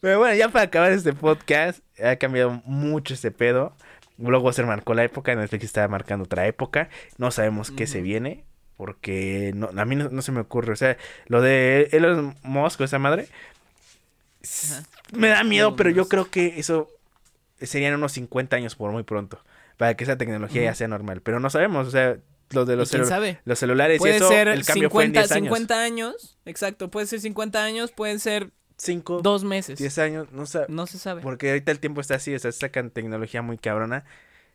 [0.00, 3.74] Pero bueno, ya para acabar este podcast, ha cambiado mucho este pedo.
[4.18, 6.88] Blockbuster marcó la época, Netflix está marcando otra época.
[7.18, 8.44] No sabemos qué se viene,
[8.76, 10.72] porque no, a mí no, no se me ocurre.
[10.72, 10.96] O sea,
[11.26, 13.28] lo de Elon Musk, esa madre,
[14.42, 14.82] Ajá.
[15.12, 16.88] me da miedo, Elon pero yo creo que eso
[17.60, 19.40] serían unos 50 años por muy pronto,
[19.76, 21.20] para que esa tecnología ya sea normal.
[21.22, 22.16] Pero no sabemos, o sea,
[22.50, 23.40] los de ¿Y los, celu- sabe?
[23.44, 25.44] los celulares Puede eso, ser el cambio fue en 50, 10 años.
[25.56, 26.38] 50 años.
[26.44, 29.78] Exacto, puede ser 50 años, pueden ser 5, dos meses.
[29.78, 30.66] 10 años, no sé.
[30.68, 31.22] No se sabe.
[31.22, 34.04] Porque ahorita el tiempo está así, o sea, sacan tecnología muy cabrona.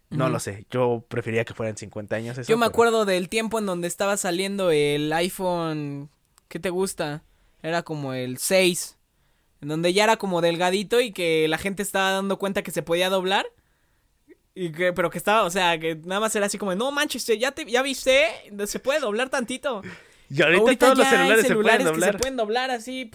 [0.10, 2.38] No lo sé, yo preferiría que fueran 50 años.
[2.38, 6.10] eso, Yo me pero- acuerdo del tiempo en donde estaba saliendo el iPhone.
[6.50, 7.24] ¿Qué te gusta?
[7.64, 8.98] Era como el 6.
[9.62, 12.82] En donde ya era como delgadito y que la gente estaba dando cuenta que se
[12.84, 13.46] podía doblar.
[14.54, 17.26] Y que, pero que estaba, o sea, que nada más era así como, no manches,
[17.26, 18.26] ya te, ya viste,
[18.66, 19.82] se puede doblar tantito.
[20.30, 23.12] Y ahorita, todos los hay celulares, se pueden que se pueden doblar así.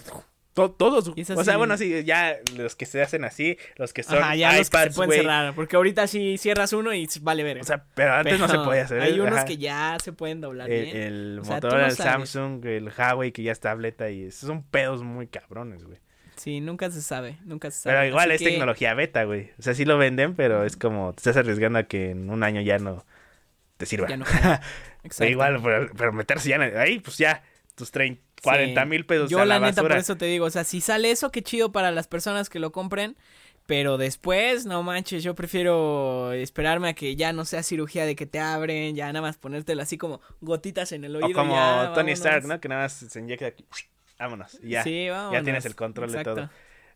[0.57, 1.09] To- todos.
[1.37, 4.49] O sea, bueno, sí, ya los que se hacen así, los que son Ajá, ya
[4.49, 5.55] los que se iPads, pueden cerrar.
[5.55, 7.61] Porque ahorita sí cierras uno y vale ver.
[7.61, 9.03] O sea, pero antes no se podía hacer.
[9.03, 9.45] Hay unos Ajá.
[9.45, 10.97] que ya se pueden doblar El, bien.
[10.97, 11.97] el O sea, tú Motorola, no el.
[11.97, 15.99] Samsung, el Huawei que ya es tableta y esos son pedos muy cabrones, güey.
[16.37, 17.97] Sí, nunca se sabe, nunca se sabe.
[17.97, 19.51] Pero igual Así es que- tecnología beta, güey.
[19.59, 22.43] O sea, sí lo venden, pero es como te estás arriesgando a que en un
[22.43, 23.05] año ya no
[23.77, 24.09] te sirva.
[24.09, 24.25] Ya no
[25.05, 25.31] Exacto.
[25.31, 27.43] igual, pero, pero meterse ya en- ahí, pues ya,
[27.75, 29.95] tus 30, 40 mil pesos Yo a la la, neta basura.
[29.95, 32.59] por eso te digo, o sea, si sale eso, qué chido para las personas que
[32.59, 33.17] lo compren,
[33.67, 38.27] pero después, no manches, yo prefiero esperarme a que ya no sea cirugía de que
[38.27, 41.29] te abren, ya nada más ponértelo así como gotitas en el oído.
[41.29, 42.19] O como ya, Tony vámonos.
[42.19, 42.61] Stark, ¿no?
[42.61, 43.65] Que nada más se inyecta aquí.
[44.19, 44.59] Vámonos.
[44.63, 44.83] ya.
[44.83, 46.51] Sí, ya tienes el control de todo.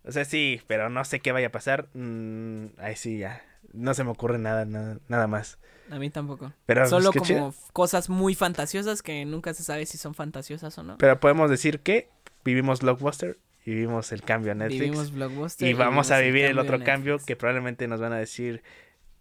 [0.04, 1.88] O sea, sí, pero no sé qué vaya a pasar.
[1.94, 3.42] Mm, ahí sí, ya.
[3.72, 5.58] No se me ocurre nada, nada, nada más.
[5.90, 6.52] A mí tampoco.
[6.66, 7.54] Pero, Solo pues, como chido.
[7.72, 10.98] cosas muy fantasiosas que nunca se sabe si son fantasiosas o no.
[10.98, 12.08] Pero podemos decir que
[12.44, 14.80] vivimos Blockbuster y vivimos el cambio a Netflix.
[14.80, 15.68] Vivimos Blockbuster.
[15.68, 18.62] y vamos a vivir el otro cambio que probablemente nos van a decir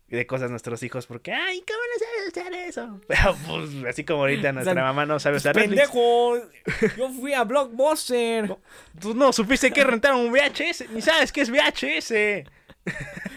[0.07, 3.01] de cosas nuestros hijos porque, ay, ¿cómo no sabes usar eso?
[3.07, 5.89] Pero pues así como ahorita nuestra sea, mamá no sabe usar Netflix.
[5.89, 6.37] ¡Pendejo!
[6.97, 8.57] Yo fui a Blockbuster.
[8.99, 12.13] Tú no supiste que rentar un VHS, ni sabes qué es VHS.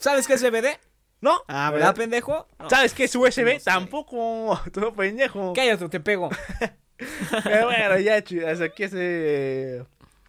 [0.00, 0.78] ¿Sabes qué es DVD?
[1.20, 1.42] ¿No?
[1.46, 2.48] Ah, ¿verdad, pendejo?
[2.58, 2.70] No.
[2.70, 3.44] ¿Sabes qué es USB?
[3.44, 3.60] No sé.
[3.64, 4.58] Tampoco.
[4.72, 5.52] Todo pendejo.
[5.52, 6.30] Cállate, te pego.
[7.44, 9.84] Pero bueno, ya, hasta aquí ese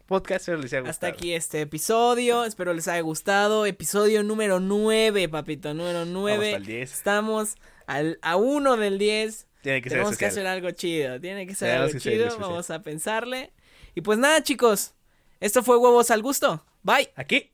[0.07, 2.43] podcast espero les haya Hasta aquí este episodio.
[2.43, 3.65] Espero les haya gustado.
[3.65, 5.73] Episodio número 9, papito.
[5.73, 6.55] Número Vamos 9.
[6.55, 6.91] al 10.
[6.91, 7.55] Estamos
[7.87, 9.47] al, a uno del 10.
[9.61, 11.19] Tiene que ser Tenemos que hacer algo chido.
[11.21, 12.39] Tiene que ser Tenemos algo que chido.
[12.39, 13.53] Vamos a pensarle.
[13.95, 14.95] Y pues nada, chicos.
[15.39, 16.65] Esto fue Huevos al Gusto.
[16.83, 17.11] Bye.
[17.15, 17.51] Aquí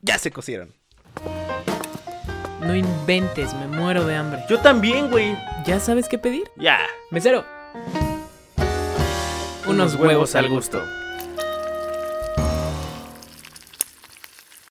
[0.00, 0.72] ya se cosieron.
[2.66, 4.42] No inventes, me muero de hambre.
[4.48, 5.36] Yo también, güey.
[5.66, 6.50] ¿Ya sabes qué pedir?
[6.56, 6.78] Ya.
[7.10, 7.44] Mesero.
[9.66, 10.82] Unos huevos al gusto.